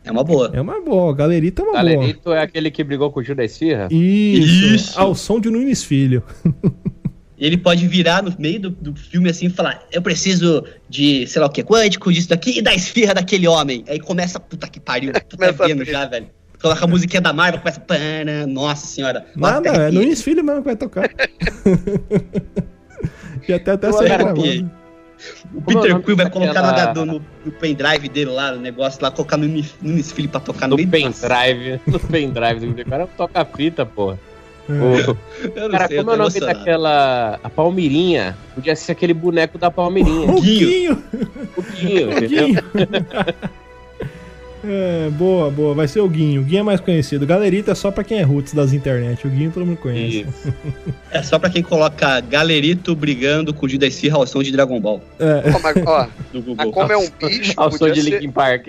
[0.03, 0.51] É uma boa.
[0.53, 1.83] É uma boa, o Galerito é uma boa.
[1.83, 3.87] Galerito é aquele que brigou com o Gil da Esfirra?
[3.89, 4.99] Isso, Isso.
[4.99, 6.21] ao som de Nunes Filho.
[7.37, 11.41] Ele pode virar no meio do, do filme assim e falar: Eu preciso de, sei
[11.41, 13.83] lá o que, quântico, disso daqui, e da esfirra daquele homem.
[13.87, 16.27] Aí começa, puta que pariu, tu tá vendo já, velho.
[16.61, 17.81] Coloca a musiquinha da Marvel, começa.
[17.81, 19.25] pana, Nossa senhora.
[19.35, 19.91] Nada, é.
[19.91, 21.09] Nunes Filho mesmo que vai tocar.
[23.47, 24.57] e até até sair arrepiei.
[24.61, 24.83] gravando.
[25.53, 28.59] O é o Peter nome Quill vai colocar no, no, no pendrive dele lá, no
[28.59, 29.47] negócio lá, colocar no
[29.81, 31.79] Nunes Filho pra tocar no No meio do pendrive.
[31.87, 32.81] No pendrive.
[32.81, 34.19] O cara toca fita, porra.
[34.69, 35.17] O-
[35.55, 36.59] Eu não Cara, sei, como é o nome emocionado.
[36.59, 37.39] daquela.
[37.43, 38.37] A Palmirinha?
[38.55, 40.29] Podia ser aquele boneco da Palmirinha.
[40.31, 40.67] O Guinho.
[40.67, 41.03] Guinho.
[41.57, 42.47] O Guinho, O entendeu?
[42.47, 42.63] Guinho.
[44.65, 45.73] É, boa, boa.
[45.75, 46.41] Vai ser o Guinho.
[46.41, 47.25] O Guinho é mais conhecido.
[47.25, 49.27] Galerita é só pra quem é roots das internet.
[49.27, 50.21] O Guinho todo mundo conhece.
[50.21, 50.53] Isso.
[51.11, 55.01] É só pra quem coloca Galerito brigando com o Esfirra ao som de Dragon Ball
[55.19, 58.09] É, Ó, mas, ó, do mas como é um bicho, Ao som podia de ser,
[58.11, 58.67] Linkin Park.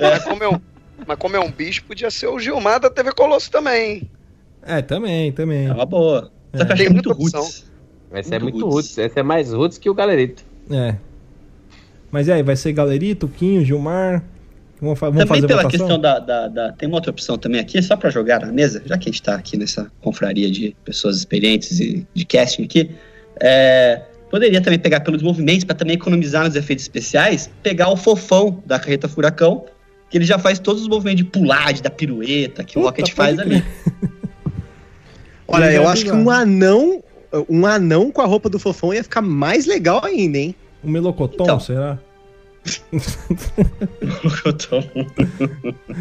[0.00, 0.60] mas, como é um,
[1.06, 4.10] mas como é um bicho, podia ser o Gilmar da TV Colosso também.
[4.62, 5.66] é, também, também.
[5.66, 6.30] É uma boa.
[6.54, 7.42] Só que eu acho Tem é muito muita opção.
[7.42, 7.66] roots.
[8.14, 8.74] Esse é Muito roots.
[8.74, 8.98] roots.
[8.98, 10.42] Esse é mais roots que o Galerito.
[10.70, 10.94] É.
[12.10, 14.22] Mas e aí, vai ser Galerito, Quinho, Gilmar?
[14.80, 15.86] Vamos, vamos Também fazer pela votação?
[15.86, 18.82] questão da, da, da- Tem uma outra opção também aqui, só pra jogar na mesa,
[18.84, 22.90] já que a gente tá aqui nessa confraria de pessoas experientes e de casting aqui.
[23.40, 28.62] é, poderia também pegar pelos movimentos pra também economizar nos efeitos especiais, pegar o fofão
[28.66, 29.64] da carreta Furacão,
[30.10, 32.88] que ele já faz todos os movimentos de pular, de dar pirueta, que o Puta,
[33.00, 33.64] Rocket faz ali.
[35.48, 37.02] Olha, eu acho que um anão.
[37.48, 40.54] Um anão com a roupa do fofão ia ficar mais legal ainda, hein?
[40.82, 41.60] O Melocoton, Então.
[41.60, 41.98] será?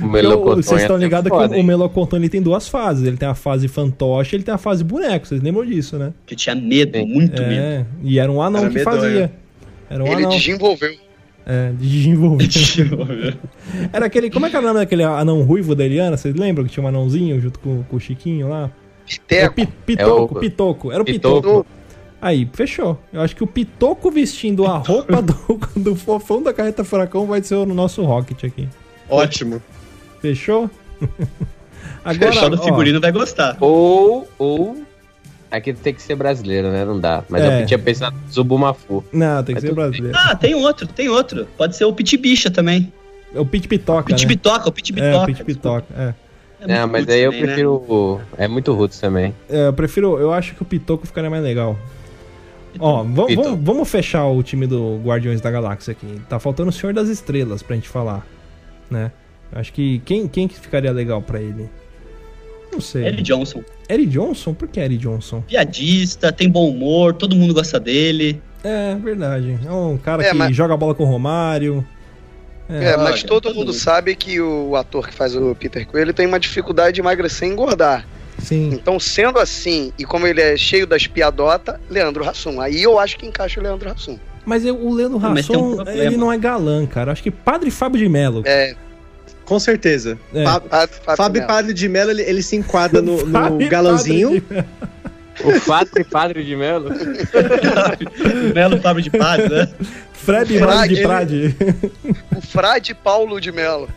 [0.02, 1.64] O Melocotão o- Vocês ia estão ser ligados que o hein?
[1.64, 3.06] Melocoton ele tem duas fases.
[3.08, 5.28] Ele tem a fase fantoche e ele tem a fase boneco.
[5.28, 6.14] Vocês lembram disso, né?
[6.26, 7.54] que tinha medo, muito medo.
[7.54, 8.96] É, e era um anão Era que medonho.
[9.02, 9.32] fazia.
[9.90, 10.30] Era um Ele anão.
[10.30, 10.96] desenvolveu.
[11.48, 11.88] É, de
[12.50, 13.38] desenvolver.
[13.94, 14.30] Era aquele.
[14.32, 16.18] Como é que era o nome daquele anão ruivo da Eliana?
[16.18, 18.72] Vocês lembram que tinha um anãozinho junto com, com o Chiquinho lá?
[19.30, 19.54] É o Piteco.
[19.54, 20.92] Pi- Pitoco, É o- Pitoco.
[20.92, 21.42] Era o Pitoco.
[21.42, 21.66] Pitoco.
[22.26, 23.00] Aí, fechou.
[23.14, 27.44] Eu acho que o Pitoco vestindo a roupa do, do fofão da carreta furacão vai
[27.44, 28.68] ser o nosso Rocket aqui.
[29.08, 29.62] Ótimo.
[30.22, 30.68] Fechou?
[32.04, 33.56] Agora, Fechado do ó, figurino vai gostar.
[33.60, 34.84] Ou, ou.
[35.52, 36.84] Aqui tem que ser brasileiro, né?
[36.84, 37.24] Não dá.
[37.30, 37.62] Mas É.
[37.62, 39.04] eu tinha pensado no Zubumafu.
[39.14, 40.18] Não, tem que Mas ser brasileiro.
[40.20, 41.48] Ah, tem outro, tem outro.
[41.56, 42.92] Pode ser o Pit Bicha também.
[43.36, 44.30] É o Pit Pitoca, Pit né?
[44.30, 45.24] Bitoca, o Pit É, Bitoca.
[45.24, 46.14] o Pit Pitoca, é.
[46.62, 47.48] É Não, mas aí eu também, né?
[47.48, 47.74] prefiro.
[47.76, 49.36] o- É muito roots também.
[49.48, 50.18] É, eu prefiro.
[50.18, 51.78] Eu acho que o Pitoco ficaria mais legal.
[52.80, 53.58] Ó, vamos, Pitoco.
[53.62, 56.22] vamos, fechar o time do Guardiões da Galáxia aqui.
[56.30, 58.26] Tá faltando o Senhor das Estrelas pra gente falar,
[58.90, 59.12] né?
[59.52, 61.70] Acho que quem, quem que ficaria legal pra ele?
[62.72, 63.06] Não sei.
[63.06, 63.64] Ellie Johnson.
[63.90, 64.54] Eric Johnson?
[64.54, 65.42] Por que Eric Johnson?
[65.48, 68.42] Piadista, tem bom humor, todo mundo gosta dele.
[68.64, 69.58] É, verdade.
[69.66, 71.86] É um cara É, que mas- joga bola com o Romário.
[72.68, 73.74] É, mas olha, todo todo mundo mundo.
[73.74, 77.48] sabe que o ator que faz o Peter Quill ele tem uma dificuldade de emagrecer
[77.48, 78.08] e engordar.
[78.40, 78.72] Sim.
[78.74, 82.60] Então, sendo assim, e como ele é cheio das piadotas, Leandro Hassum.
[82.62, 84.18] Aí eu acho que encaixa o Leandro Hassum.
[84.46, 87.12] Mas eu- o Leandro mas tem um ele não é galã, cara.
[87.12, 88.44] Acho que Padre Fábio de Mello.
[88.46, 88.76] É,
[89.46, 90.18] Com certeza.
[90.34, 90.44] É.
[90.44, 90.70] Fábio,
[91.18, 91.48] Fábio Melo.
[91.48, 94.44] Padre de Mello, ele, ele se enquadra no, no Fábio galãozinho.
[95.44, 96.90] O Padre Padre de Melo.
[98.54, 99.68] Melo Fábio de Paz, né?
[100.14, 101.56] Fred Frade, de Prade.
[102.36, 103.88] O Frade Paulo de Melo.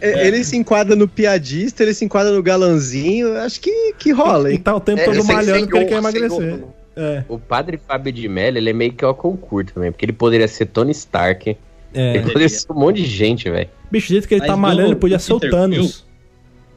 [0.00, 3.36] É, Ele se enquadra no piadista, ele se enquadra no galãozinho.
[3.38, 4.58] Acho que, que rola, E hein?
[4.58, 6.54] tá o tempo É, todo malhando sem porque ele quer emagrecer.
[6.54, 6.64] honra.
[6.96, 10.12] É, O padre Fábio de Mello, ele é meio que o concurso também, porque ele
[10.14, 11.56] poderia ser Tony Stark,
[11.94, 12.14] é.
[12.16, 13.68] ele poderia ser um monte de gente, velho.
[13.90, 16.04] Bicho, do jeito que ele Mas tá malhando, ele podia ser o Thanos.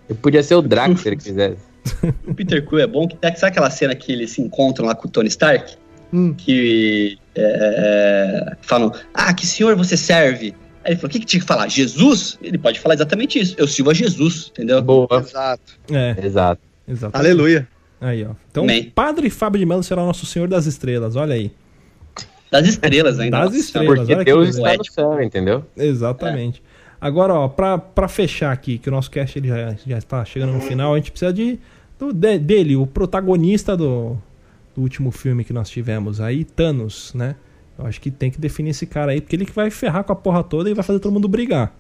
[0.10, 1.69] Ele podia ser o Drax se ele quisesse.
[2.28, 5.08] O Peter Quill é bom, que sabe aquela cena que eles se encontram lá com
[5.08, 5.76] o Tony Stark?
[6.14, 6.34] Hum.
[6.34, 10.56] Que é, falam, ah, que senhor você serve?
[10.84, 11.68] Aí ele falou, o que, que tinha que falar?
[11.68, 12.38] Jesus?
[12.42, 13.56] Ele pode falar exatamente isso.
[13.58, 14.82] Eu sirvo a Jesus, entendeu?
[14.82, 15.08] Boa.
[15.20, 15.80] Exato.
[15.92, 16.62] É, Exato.
[16.88, 17.18] exato.
[17.18, 17.68] Aleluia.
[18.02, 18.32] Aí, ó.
[18.50, 18.90] Então, Amém.
[18.90, 21.52] Padre Fábio de Mello será o nosso Senhor das Estrelas, olha aí.
[22.52, 23.42] Das estrelas ainda.
[23.42, 24.00] Das estrelas.
[24.00, 25.66] Porque olha Deus está no céu, entendeu?
[25.78, 26.64] Exatamente.
[27.00, 30.54] Agora, ó, pra, pra fechar aqui, que o nosso cast ele já, já está chegando
[30.54, 31.60] no final, a gente precisa de,
[32.00, 34.18] do- de- dele, o protagonista do,
[34.76, 37.36] do último filme que nós tivemos aí, Thanos, né?
[37.78, 40.12] Eu acho que tem que definir esse cara aí, porque ele que vai ferrar com
[40.12, 41.74] a porra toda e vai fazer todo mundo brigar.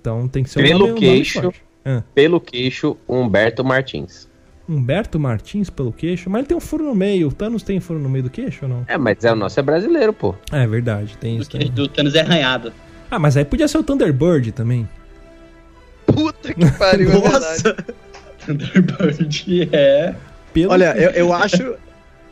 [0.00, 1.42] Então tem que ser Pelo nome- nome queixo.
[1.42, 1.62] forte.
[1.84, 4.28] Ah, Pelo queixo, Humberto Martins.
[4.68, 7.26] Humberto Martins pelo queixo, mas ele tem um furo no meio.
[7.28, 8.84] O Thanos tem furo no meio do queixo ou não?
[8.86, 10.34] É, mas é o nosso é brasileiro, pô.
[10.52, 11.72] É verdade, tem isso que- também.
[11.72, 12.72] do Thanos é arranhado.
[13.10, 14.88] Ah, mas aí podia ser o Thunderbird também.
[16.06, 17.32] Puta que pariu, é verdade.
[17.64, 17.76] Nossa!
[18.46, 20.14] Thunderbird é...
[20.52, 21.74] Pelo Olha, eu, eu acho.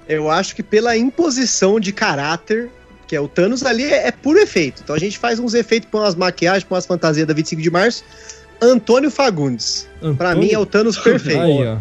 [0.08, 2.68] Eu acho que pela imposição de caráter,
[3.06, 4.82] que é o Thanos ali, é, é puro efeito.
[4.84, 7.70] Então a gente faz uns efeitos com umas maquiagens, com as fantasias da 25 de
[7.70, 8.04] março.
[8.60, 9.88] Antônio Fagundes.
[10.18, 11.40] Pra Antônio- mim é o Thanos perfeito.
[11.40, 11.78] Aí, ó.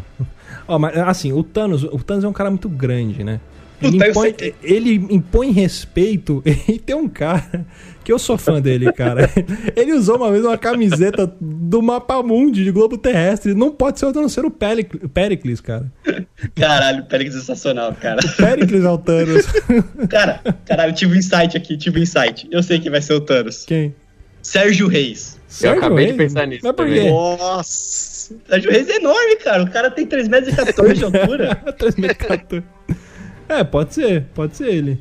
[0.68, 3.40] Ó, mas assim, o Thanos, o Thanos é um cara muito grande, né?
[3.82, 7.66] Ele eu impõe, sei ele impõe respeito e tem um cara
[8.04, 9.30] que eu sou fã dele, cara.
[9.76, 13.54] Ele usou uma vez uma camiseta do Mapa Mundi de Globo Terrestre.
[13.54, 15.92] Não pode ser o Thanos ser o Peric- Pericles, cara.
[16.56, 18.20] Caralho, pera que sensacional, cara.
[18.36, 19.46] Pericles é o Thanos.
[20.10, 22.48] Cara, caralho, tive um insight aqui, tive um insight.
[22.52, 23.64] Eu sei que vai ser o Thanos.
[23.66, 23.94] Quem?
[24.42, 25.38] Sérgio Reis.
[25.48, 26.18] Sérgio acabei de Reis?
[26.34, 27.10] pensar nisso Mas por quê?
[27.10, 28.34] Nossa!
[28.48, 29.64] Sérgio Reis é enorme, cara.
[29.64, 31.62] O cara tem 3 metros e 14 de altura.
[31.78, 32.64] 3.014.
[33.50, 34.98] É, pode ser, pode ser ele.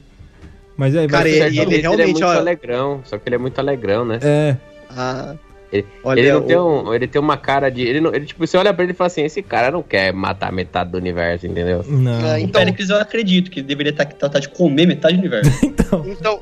[0.76, 3.28] Mas aí Cara, vai ser- ele- Sérgio Reis, é realmente, muito ó- alegrão, só que
[3.28, 4.18] ele é muito alegrão, né?
[4.22, 4.57] É,
[4.90, 5.34] Ah,
[5.70, 8.24] Ele, olha, ele não o- tem um, ele tem uma cara de, ele não, ele
[8.24, 10.96] tipo, você olha pra ele e fala assim, esse cara não quer matar metade do
[10.96, 11.84] universo, entendeu?
[11.86, 12.26] não.
[12.26, 15.20] É, O Então- Péricles eu acredito que ele deveria estar tratar de comer metade do
[15.20, 15.51] universo.
[15.62, 16.40] Então, Então,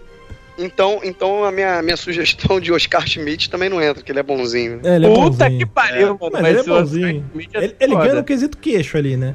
[0.59, 4.22] então, então a minha, minha sugestão de Oscar Schmidt também não entra, porque ele é
[4.22, 4.80] bonzinho.
[4.84, 5.59] é, ele é Puta bonzinho.
[5.59, 6.30] que pariu, mano.
[6.32, 7.24] Mas ele é bonzinho.
[7.54, 9.34] É Ele, ele ganha no quesito queixo ali, né?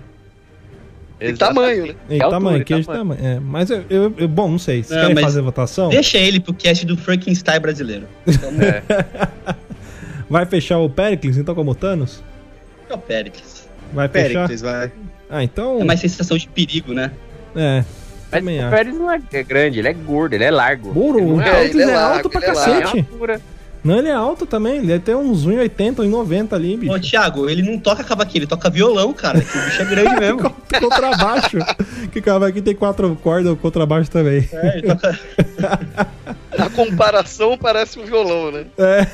[1.21, 1.37] E Exatamente.
[1.39, 1.95] tamanho, né?
[2.09, 3.19] Em É tamanho, é queijo de tamanho.
[3.21, 3.37] tamanho.
[3.37, 4.81] É, mas eu, eu- eu- bom, não sei.
[4.83, 5.89] Vocês Não, querem fazer votação?
[5.89, 8.07] Deixa ele pro cast do Frankenstein brasileiro.
[8.27, 9.55] É.
[10.29, 12.23] Vai fechar o Pericles, então, como Thanos?
[12.89, 13.67] É o Péricles.
[13.93, 14.47] Vai fechar?
[14.47, 14.91] Pericles, vai.
[15.29, 15.79] Ah, então.
[15.81, 17.11] É mais sensação de perigo, né?
[17.55, 17.83] É.
[18.31, 18.69] Mas Também o acho.
[18.75, 20.93] Pérez não é é grande, ele é gordo, ele é largo.
[20.93, 22.71] Burro, Ele o é, Pericles ele é, é largo, alto pra ele é largo.
[22.71, 22.97] é cacete.
[23.11, 23.41] altura.
[23.83, 24.77] Não, ele é alto também.
[24.77, 26.93] Ele tem uns 1,80, 1,90 ali, bicho.
[26.93, 29.41] Ô, Thiago, ele não toca cavaquinho, ele toca violão, cara.
[29.41, 30.55] Que o bicho é grande mesmo.
[30.79, 31.57] Contrabaixo.
[32.11, 34.47] que cara aqui tem quatro cordas, o contrabaixo também.
[34.51, 35.19] É, ele toca...
[36.57, 38.65] Na comparação, parece um violão, né?
[38.77, 39.07] É.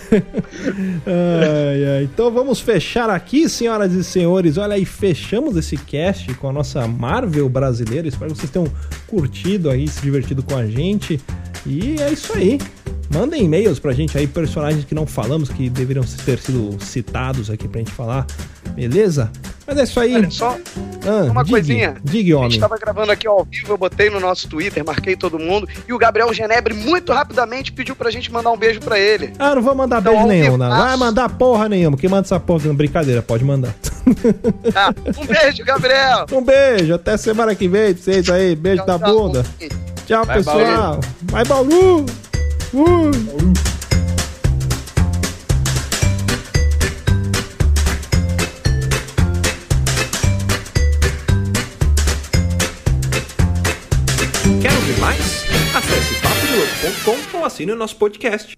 [1.06, 2.04] Ai, ai.
[2.04, 4.58] Então vamos fechar aqui, senhoras e senhores.
[4.58, 8.08] Olha aí, fechamos esse cast com a nossa Marvel brasileira.
[8.08, 8.68] Espero que vocês tenham
[9.06, 11.22] curtido aí, se divertido com a gente.
[11.68, 12.60] E é isso aí.
[13.14, 17.68] Mandem e-mails pra gente aí, personagens que não falamos, que deveriam ter sido citados aqui
[17.68, 18.26] pra gente falar.
[18.76, 19.32] Beleza?
[19.66, 20.16] Mas é isso aí.
[20.16, 20.58] Olha só,
[21.06, 21.96] Ah, uma diga, coisinha.
[22.04, 22.60] Diga, a gente homem.
[22.60, 25.98] tava gravando aqui ao vivo, eu botei no nosso Twitter, marquei todo mundo, e o
[25.98, 29.32] Gabriel Genebre muito rapidamente pediu pra gente mandar um beijo pra ele.
[29.40, 30.70] Ah, não vou mandar Então, beijo nenhum, não.
[30.70, 31.98] Vai mandar porra nenhuma.
[31.98, 32.74] Quem manda essa porra?
[32.74, 33.74] Brincadeira, pode mandar.
[34.76, 36.26] Ah, um beijo, Gabriel!
[36.32, 38.54] Um beijo, até semana que vem vocês aí.
[38.56, 39.18] Beijo da Tchau, tchau.
[39.28, 39.44] bunda.
[39.60, 39.70] Tchau,
[40.08, 41.00] Vai, pessoal.
[41.24, 42.06] Vai, Bauru.
[42.74, 43.12] Uh.
[54.62, 55.20] Quer ouvir mais?
[55.76, 58.58] Acesse papodelouco.com ou assine o nosso podcast.